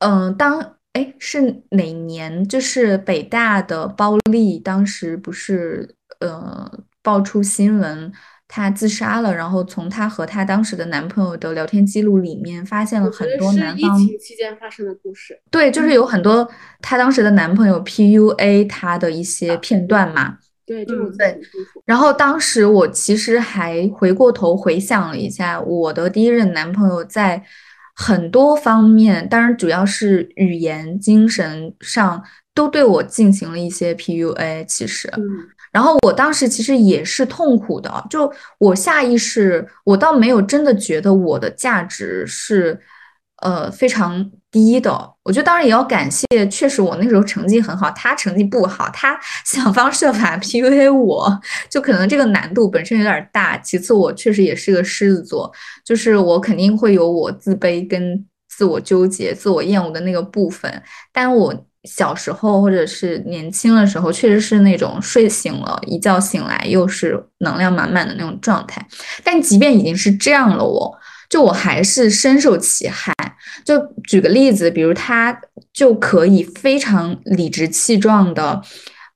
[0.00, 0.58] 嗯，当，
[0.94, 2.46] 哎，是哪年？
[2.48, 6.68] 就是北大的包丽当时不是，呃，
[7.00, 8.12] 爆出新闻。
[8.48, 15.38] 她自杀了，然后从她和她当时的男朋友的聊天记录里面发现了很多男方疫情期间发生的故事。
[15.50, 16.50] 对，就是有很多
[16.80, 20.38] 她当时的男朋友 PUA 她的一些片段嘛。
[20.64, 21.38] 对，这种对。
[21.84, 27.42] 然后当时我其实还回过头回想了一下，我的第一任男朋友在
[27.94, 32.22] 很多方面，当然主要是语言、精神上
[32.54, 34.64] 都对我进行了一些 PUA。
[34.66, 35.10] 其实。
[35.72, 42.80] 然后我当时其实也是痛苦的，就我下意识，我倒没有真的觉得我的价值是，
[43.42, 45.14] 呃，非常低的。
[45.22, 51.40] 我觉得当然也要感谢，确实我那时候成绩很好，他成绩不好，他 想方设法 PUA 我，
[51.70, 53.58] 就可能这个难度本身有点大。
[53.58, 55.52] 其次，我确实也是个狮子座，
[55.84, 60.82] 就是我肯定会有我自卑跟自我纠结、自我厌恶的那个部分，
[61.12, 61.64] 但我。
[61.84, 68.84] 小时候或者是年轻的时候，确实是那种睡醒了一觉醒来又是能量满满的那种状态。
[69.22, 70.98] 但即便已经是这样了，我
[71.30, 73.14] 就我还是深受其害。
[73.64, 75.40] 就举个例子，比如他
[75.72, 78.60] 就可以非常理直气壮的，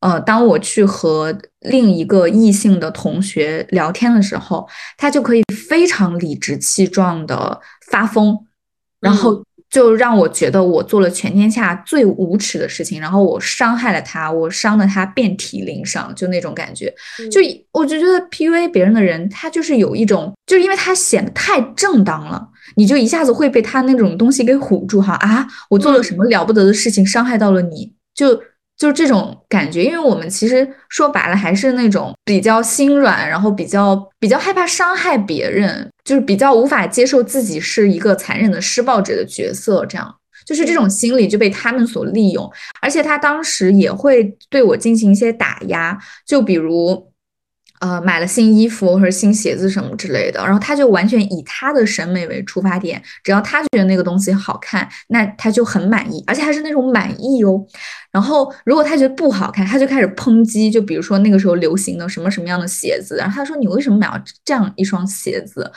[0.00, 7.60] 呃，当我去和另一个异性的同学聊天的时候，他就可以非常理直气壮的
[7.90, 8.38] 发疯，
[9.00, 9.42] 然后。
[9.72, 16.94] 就让我觉得我做了全天下最无耻的事情，然后我伤害了他，我伤得他遍体鳞伤，就那种感觉。
[17.30, 17.40] 就
[17.72, 22.46] 我就觉得 PUA 别人的人，他就是有一种，就是因为他显得太正当了，
[22.76, 25.46] 你就一下子会被他那种东西给唬住哈啊！
[25.70, 28.38] 我做了什么了不得的事情，伤害到了你，就。
[28.82, 40.12] 就是这种感觉，因为我们其实说白了还是那种比较心软，然后比较比较害怕伤害别人，就是比较无法接受自己是一个残忍的施暴者的角色，这样。
[40.44, 42.50] 就是这种心理就被他们所利用，
[42.80, 45.96] 而且他当时也会对我进行一些打压，
[46.26, 47.11] 就比如。
[47.82, 57.60] 呃，买了新衣服或者新鞋子什么之类的，然后他就完全以他的审美为出发点，只要他觉得那个东西好看，那他就很满意，而且还是那种满意哦。
[58.12, 64.08] 然后如果他觉得不好看，他就开始抨击，就比如说那个时候流行的什么什么样的鞋子，然后他说你为什么买
[64.44, 65.68] 这样一双鞋子，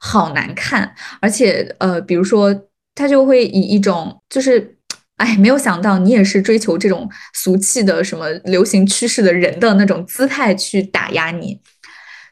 [0.00, 2.52] 好难看，而且呃，比如说
[2.96, 4.76] 他就会以一种就是。
[5.22, 11.60] 哎，没有想到你也是追求这种俗气的什么流行趋势的人的那种姿态去打压你。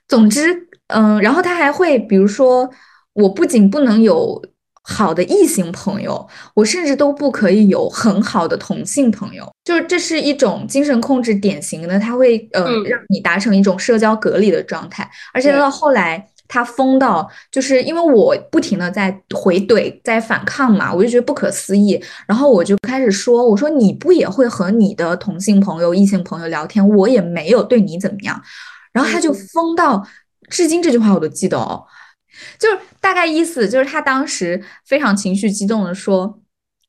[0.09, 2.69] 总之，嗯，然后他还会，比如说，
[3.13, 4.43] 我不仅不能有
[4.83, 9.49] 好的异性朋友，我甚至都不可以有很好的同性朋友。
[9.65, 16.27] 就是这是一种精神控制，典型的，他会呃让你达成一种社交隔离的状态，而且到后来。
[16.53, 22.03] 他疯到，就是因为我不停的在回怼，在反抗嘛，我就觉得不可思议。
[22.27, 26.87] 然后我就开始说：“我说你不也会和你的同性朋友、异性朋友聊天？
[26.89, 28.43] 我也没有对你怎么样。”
[28.93, 30.05] 然后他就疯到，
[30.49, 31.87] 至今这句话我都记得哦，
[32.59, 36.41] 就是大概意思就是他当时非常情绪激动的说：“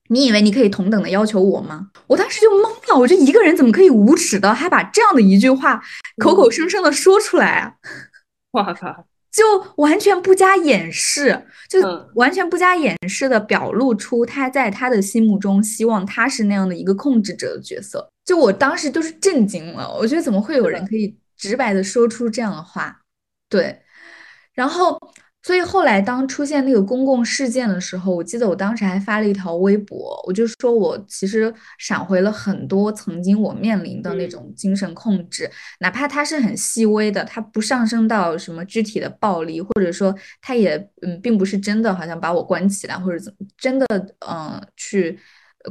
[0.09, 5.79] 你以为你可以同等的要求我吗？”我当时就懵了，我就一个人怎么可以无耻的还把这样的一句话
[6.17, 7.73] 口口声声的说出来啊？
[8.53, 9.05] 哇靠！
[9.31, 9.43] 就
[9.77, 11.79] 完全不加掩饰，就
[12.15, 18.07] 完全不加掩饰的表露出他在他的心目中希望他是那样的一个控制者的角色。
[18.25, 23.01] 就我当时就是震惊了，我觉得怎么会有人可以直白的说出这样的话？
[23.49, 23.81] 对，
[24.53, 24.99] 然后
[25.43, 35.49] 所以后来当出现那个公共事件的时候，我记得我当时还发了一条微博，我就说我其实闪回了很多曾经我面临的那种精神控制，
[35.79, 43.85] 哪怕它是很细微的，它不上升到什么具体的暴力，或者说它也嗯并不是真的好像把我关起来或者怎么真的
[44.27, 45.19] 嗯去。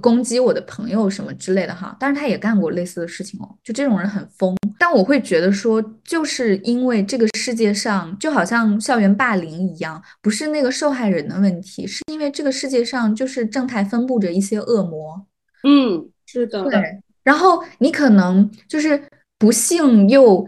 [0.01, 4.57] 攻击我的朋友什么之类的哈，但是他也干过类似的事情哦，就这种人很疯。
[4.79, 15.27] 但我会觉得说，就是因为这个世界上就好像校园霸凌一样，不是那个受害人的问题，是因为这个世界上就是正态分布着一些恶魔。
[15.65, 16.63] 嗯，是的。
[16.65, 16.81] 对。
[17.23, 19.03] 然后你可能就是
[19.39, 20.47] 不幸又，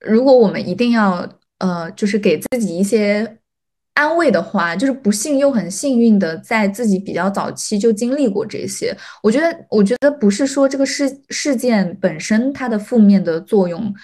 [0.00, 3.38] 如果我们一定要呃，就是给自己一些。
[3.94, 8.96] 安慰的话，就是不幸又很幸运的，在自己比较早期就经历过这些。
[9.22, 13.94] 我觉得，我觉得不是说这个事事件本身它的负面的作用，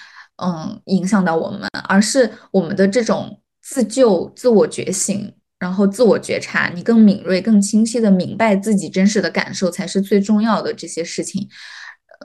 [0.42, 10.72] 嗯，影响到我们，而是我们的这种自救、自我觉醒，然后自我觉察，你更敏锐、更清晰的明白自己真实的感受，才是最重要的。
[10.72, 11.48] 这些事情。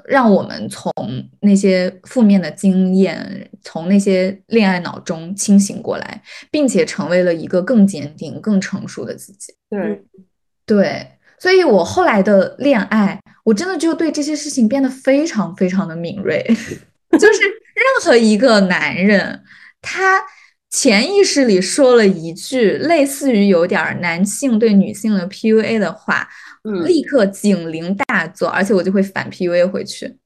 [0.07, 0.91] 让我们从
[1.39, 9.53] 那些负面的经验，从那些恋爱脑中清醒过来，并且成为了一个更坚定、更成熟的自己。
[9.69, 10.03] 对，
[10.65, 11.07] 对，
[11.39, 16.43] 所以我后来的恋爱，我真的就对这些事情变得非常非常的敏锐。
[17.17, 19.41] 就是任何一个男人，
[19.81, 20.21] 他
[20.75, 26.27] 潜意识里说了一句类似于有点男性对女性的 PUA 的话。
[26.83, 30.17] 立刻警铃大作，而且我就会反 PUA 回去。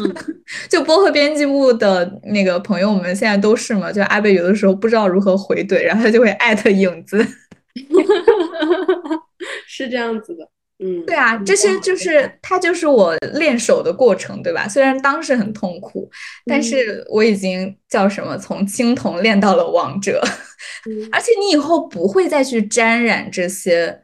[0.68, 7.26] 就播客编辑部的那个朋友们现在都是嘛，就阿贝有的时候不知道如何回怼，然后他就会艾特影子。
[9.66, 10.46] 是这样子的，
[10.82, 14.66] 嗯，对啊，这些就是它就是我练手的过程，对吧？
[14.66, 16.10] 虽然当时很痛苦，
[16.46, 20.22] 但是我已经叫什么从青铜练到了王者，
[21.12, 24.02] 而且你以后不会再去沾染这些。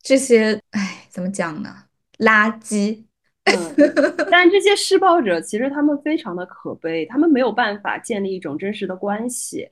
[0.00, 1.70] 这些，哎，怎么讲呢？
[2.18, 3.04] 垃圾。
[3.44, 3.74] 嗯，
[4.30, 9.68] 但这些施暴者其实他们非常的可悲，他们没有办法建立一种真实的关系，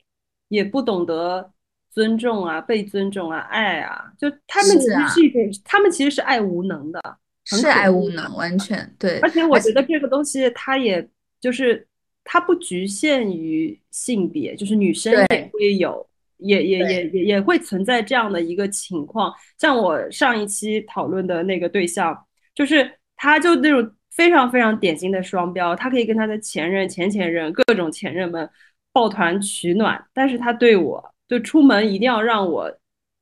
[0.49, 1.51] 也不懂得
[1.97, 4.13] 尊重啊、被尊重啊、爱啊。
[4.19, 7.01] 就他们其实是一种，他们其实是爱无能的，
[7.43, 9.17] 是爱无能，完全对。
[9.21, 11.09] 而且我觉得这个东西，它也
[11.41, 11.87] 就是
[12.23, 16.07] 它不局限于性别，就是女生也会有。
[16.39, 22.15] 也也也也也会存在这样的一个情况，像我上一期讨论的那个对象，
[22.53, 28.47] 就是他就那种非常非常典型的双标，他可以跟他的前任、前前任、各种前任们
[28.93, 32.71] 抱团取暖，但是他对我就出门一定要让我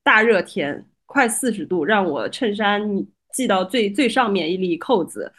[0.04, 2.82] 大热天快四十度，让我衬衫
[3.34, 5.32] 系到最最上面一粒扣子，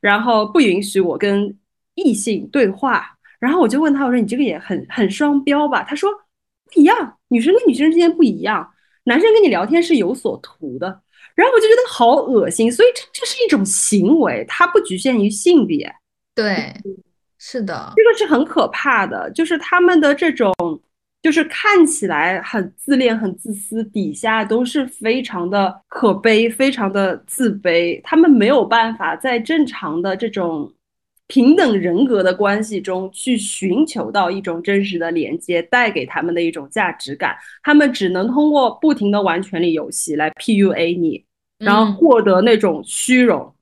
[0.00, 1.58] 然后不允许我跟
[1.94, 5.82] 异性对话，然后我就问他，我说你这个也很很双标吧？
[5.82, 6.10] 他说。
[6.72, 8.72] 不一样，女生跟女生之间不一样，
[9.02, 10.86] 男生跟你聊天是有所图的，
[11.34, 15.92] 然后我就觉得好恶心，所以这这是一种行为，它不局限于性别，
[16.32, 16.72] 对，
[17.40, 20.54] 是的，这个是很可怕的，就是他们的这种，
[21.22, 30.72] 就是看起来很自恋、很自私，底下都是非常的可悲、非常的自卑，他们没有办法在正常的这种。
[31.32, 41.24] 平等人格的关系中去寻求到一种真实的连接，带给他们的一种价值感，他们只能通过不停的玩权力游戏来 PUA 你，
[41.58, 43.54] 然后获得那种虚荣。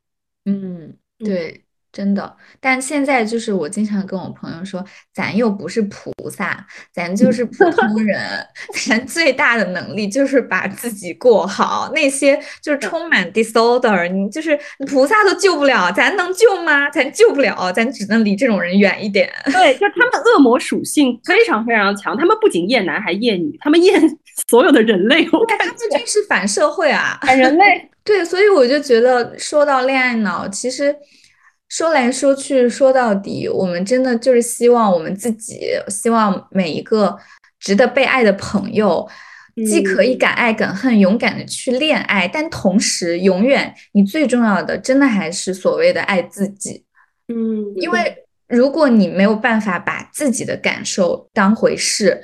[0.47, 1.63] 嗯，对。
[1.99, 8.21] 真的，但现在就是我经常跟我朋友说，咱又不是菩萨，咱就是普通人，
[8.87, 11.91] 咱最大的能力就是把自己过好。
[11.93, 14.57] 那些就是充满 disorder，你就是
[14.87, 16.89] 菩萨都救不了，咱能救吗？
[16.91, 19.29] 咱救不了，咱只能离这种人远一点。
[19.47, 24.01] 对，就他们恶魔属性非常非常强，他们不仅厌男还厌女，他们厌
[24.49, 25.29] 所有的人类。
[25.33, 27.91] 我感觉他们就是反社会啊，反人类。
[28.05, 30.95] 对，所以我就觉得说到恋爱脑，其实。
[31.69, 37.19] 说来说去，说到底，我们真的就是希望我们自己，希望每一个
[37.61, 39.07] 值得被爱的朋友，
[39.67, 46.85] 既可以敢爱敢恨，勇敢的去恋爱，但同时，永远你最重要的，真的还是所谓的爱自己。
[47.29, 52.23] 嗯，因为如果你没有办法把自己的感受当回事，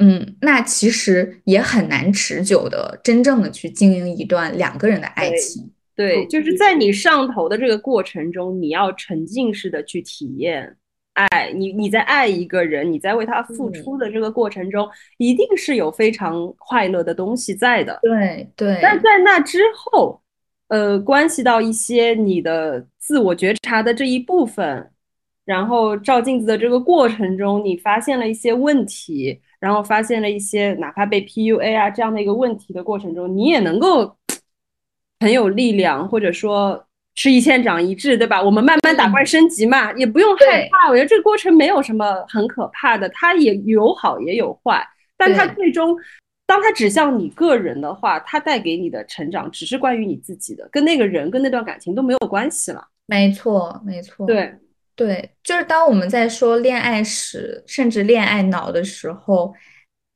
[0.00, 5.70] 嗯，那其实也很难持久的，真正的去经营一段两个人的爱情。
[6.08, 10.76] 对，就是在你上头的这个过程中，你要沉浸式的去体验
[11.14, 11.52] 爱。
[11.54, 14.88] 你你在爱一个人，你在为他付出的这个过程中，
[15.18, 17.98] 一定是有非常快乐的东西在的。
[18.02, 18.78] 对对。
[18.82, 20.20] 但在那之后，
[20.68, 24.90] 呃，关系到一些你的自我觉察的这一部分，
[25.44, 34.16] 然后照镜子的这个过程中，你发现了一些问题，然后发现了一些哪怕被 PUA 啊这样的一个问题的过程中，你也能够
[35.22, 36.84] 很有力量，或者说
[37.14, 38.42] 吃一堑长一智，对吧？
[38.42, 40.90] 我们慢慢打怪升级嘛，也不用害怕。
[40.90, 44.84] 我觉得这个过程没有什么很可怕的，它也有好也有坏，
[45.16, 45.96] 但它最终。
[46.44, 52.84] 当它指向你个人的话，它带给你的成长只是关于你自己的，跟那个人、跟那段感情都没有关系了。
[53.06, 54.26] 没错，没错。
[54.26, 54.52] 对，
[54.94, 59.54] 对，就是当我们在说恋爱史，甚至恋爱脑的时候，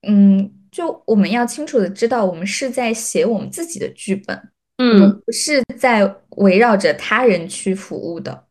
[0.07, 4.39] 嗯，就我们要清楚的知道，我们是在写我们自己的剧本，
[4.79, 8.47] 嗯，不是在围绕着他人去服务的。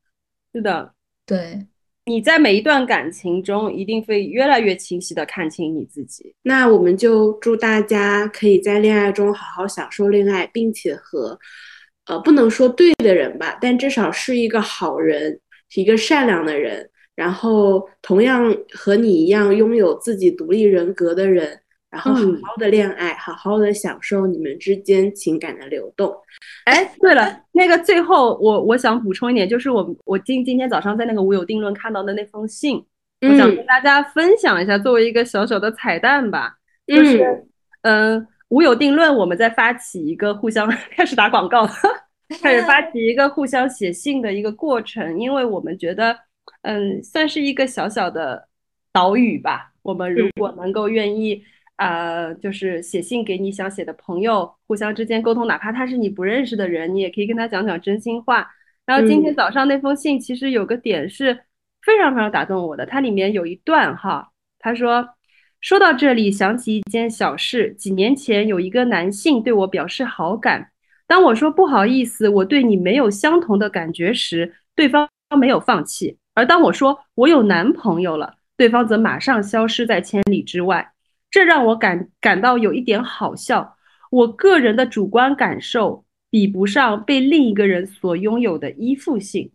[0.53, 0.93] 是的，
[1.25, 1.67] 对。
[2.07, 6.35] 你在每一段感情中，一定会越来越清晰的看清你自己。
[6.43, 11.39] 那我们就祝大家可以在恋爱中好好享受恋爱，并且和，
[12.05, 15.39] 呃，不能说对的人吧，但至少是一个好人，
[15.69, 21.59] 是一个善良的人，然后同样和你一样拥有自己独立人格的人。
[21.95, 26.13] 然后好好的恋爱，好好的享受你们之间情感的流动。
[26.65, 32.85] 哎，对了，那个最后我我想补充一点，就是我我今今天早上在那个无有定论看到的那封信，
[33.21, 36.57] 我想跟大家分享一下，作为一个小小的彩蛋吧。
[36.85, 37.47] 就是
[37.83, 41.65] 嗯，无有定论，我们在发起一个互相 开始打广告，
[42.41, 46.13] 开始发起一个互相写信的一个过程，因为我们觉得
[46.63, 48.49] 嗯，算是一个小小的
[48.91, 49.71] 岛屿吧。
[49.81, 51.41] 我们如果能够愿意。
[51.77, 58.47] 呃，就是写信给你想写的朋友，互相之间沟通，哪怕他是你不认识的人，你也可以跟他讲讲真心话。
[58.85, 61.33] 然后今天早上那封信，其实有个点是
[61.81, 64.29] 非常非常打动我的，它里面有一段哈，
[64.59, 65.09] 他说，
[65.59, 70.69] 说到这里想起一件小事，几年前有一个男性对我表示好感，
[71.07, 80.93] 当我说不好意思，我对你没有相同的感觉时，对方没有放弃；而当我说我有男朋友了，对方则马上消失在千里之外。
[81.35, 83.75] 这让我感感到有一点好笑。
[84.09, 89.51] 我个人的主观感受比不上被另一个人所拥有的依附性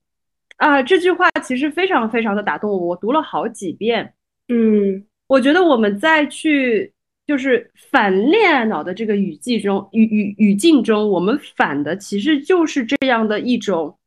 [0.58, 0.82] 啊！
[0.82, 4.12] 这句话其实非常非常的打动我，我读了好几遍。
[4.48, 6.92] 嗯，我觉得我们在去
[7.26, 13.98] 就是反恋爱脑的这个语境中语语语境中，我们反的其实就是这样的一种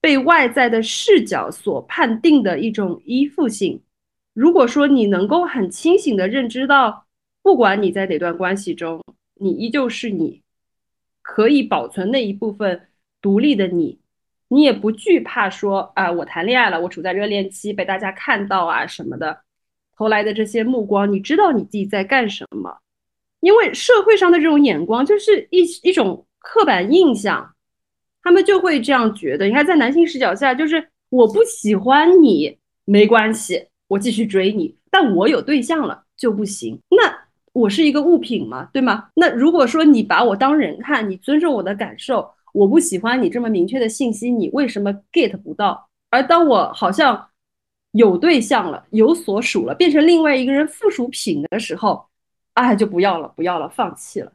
[0.00, 3.80] 被外在的视角所判定的一种依附性。
[4.38, 7.06] 如果说你能够很清醒的认知到，
[7.42, 9.02] 不管你在哪段关系中，
[9.34, 10.42] 你依旧是你，
[11.22, 12.80] 可以保存那一部分
[13.20, 13.98] 独立的你，
[14.46, 19.40] 你也不惧怕说啊，我谈恋爱了，我处在热恋期，被大家看到啊什么的，
[19.96, 22.78] 投来的这些目光，你知道你自己在干什么？
[23.40, 27.56] 因为社会上的这种眼光就是一一种刻板印象，
[28.22, 29.46] 他们就会这样觉得。
[29.46, 33.66] 你看，在男性视角下，就是我不喜欢你，没关系。
[33.88, 36.78] 我继续追你，但我有对象了就不行。
[36.90, 39.08] 那我是一个物品嘛，对吗？
[39.14, 45.88] 那如果说你把我当人看，你尊重我的感受，我不喜欢你这么明确的信息，你为什么 get 不到？
[46.10, 47.28] 而当我好像
[47.92, 52.06] 有对象了，有所属了，变成另外一个人附属品的时候，
[52.54, 54.32] 啊，就不要了，不要了，放弃了。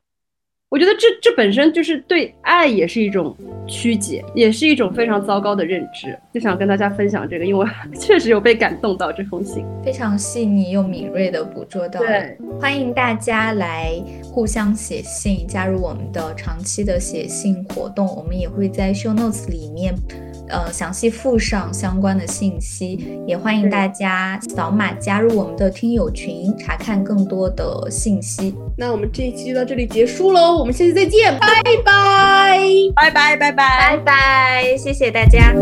[0.74, 3.38] 我觉得这这本身就是对爱也是一种
[3.68, 6.18] 曲解，也是一种非常糟糕的认知。
[6.34, 12.00] 就想跟大家分享这个，因为我 确实有被感动到这封信，非常细腻又敏锐的捕捉到。
[12.00, 13.94] 对，欢迎大家来
[14.24, 18.08] 互相写信，加入我们的长期的写信活动。
[18.08, 19.94] 我们也会在 show notes 里面。
[20.50, 28.54] 呃，详细附上相关的信息，也欢迎大家扫码加入我们的听友群，查看更多的信息。
[28.78, 31.48] 那我们这一期就到这里结束喽，我们下期再见，拜
[31.86, 32.60] 拜，
[32.96, 35.54] 拜拜，拜拜，拜拜，谢谢大家。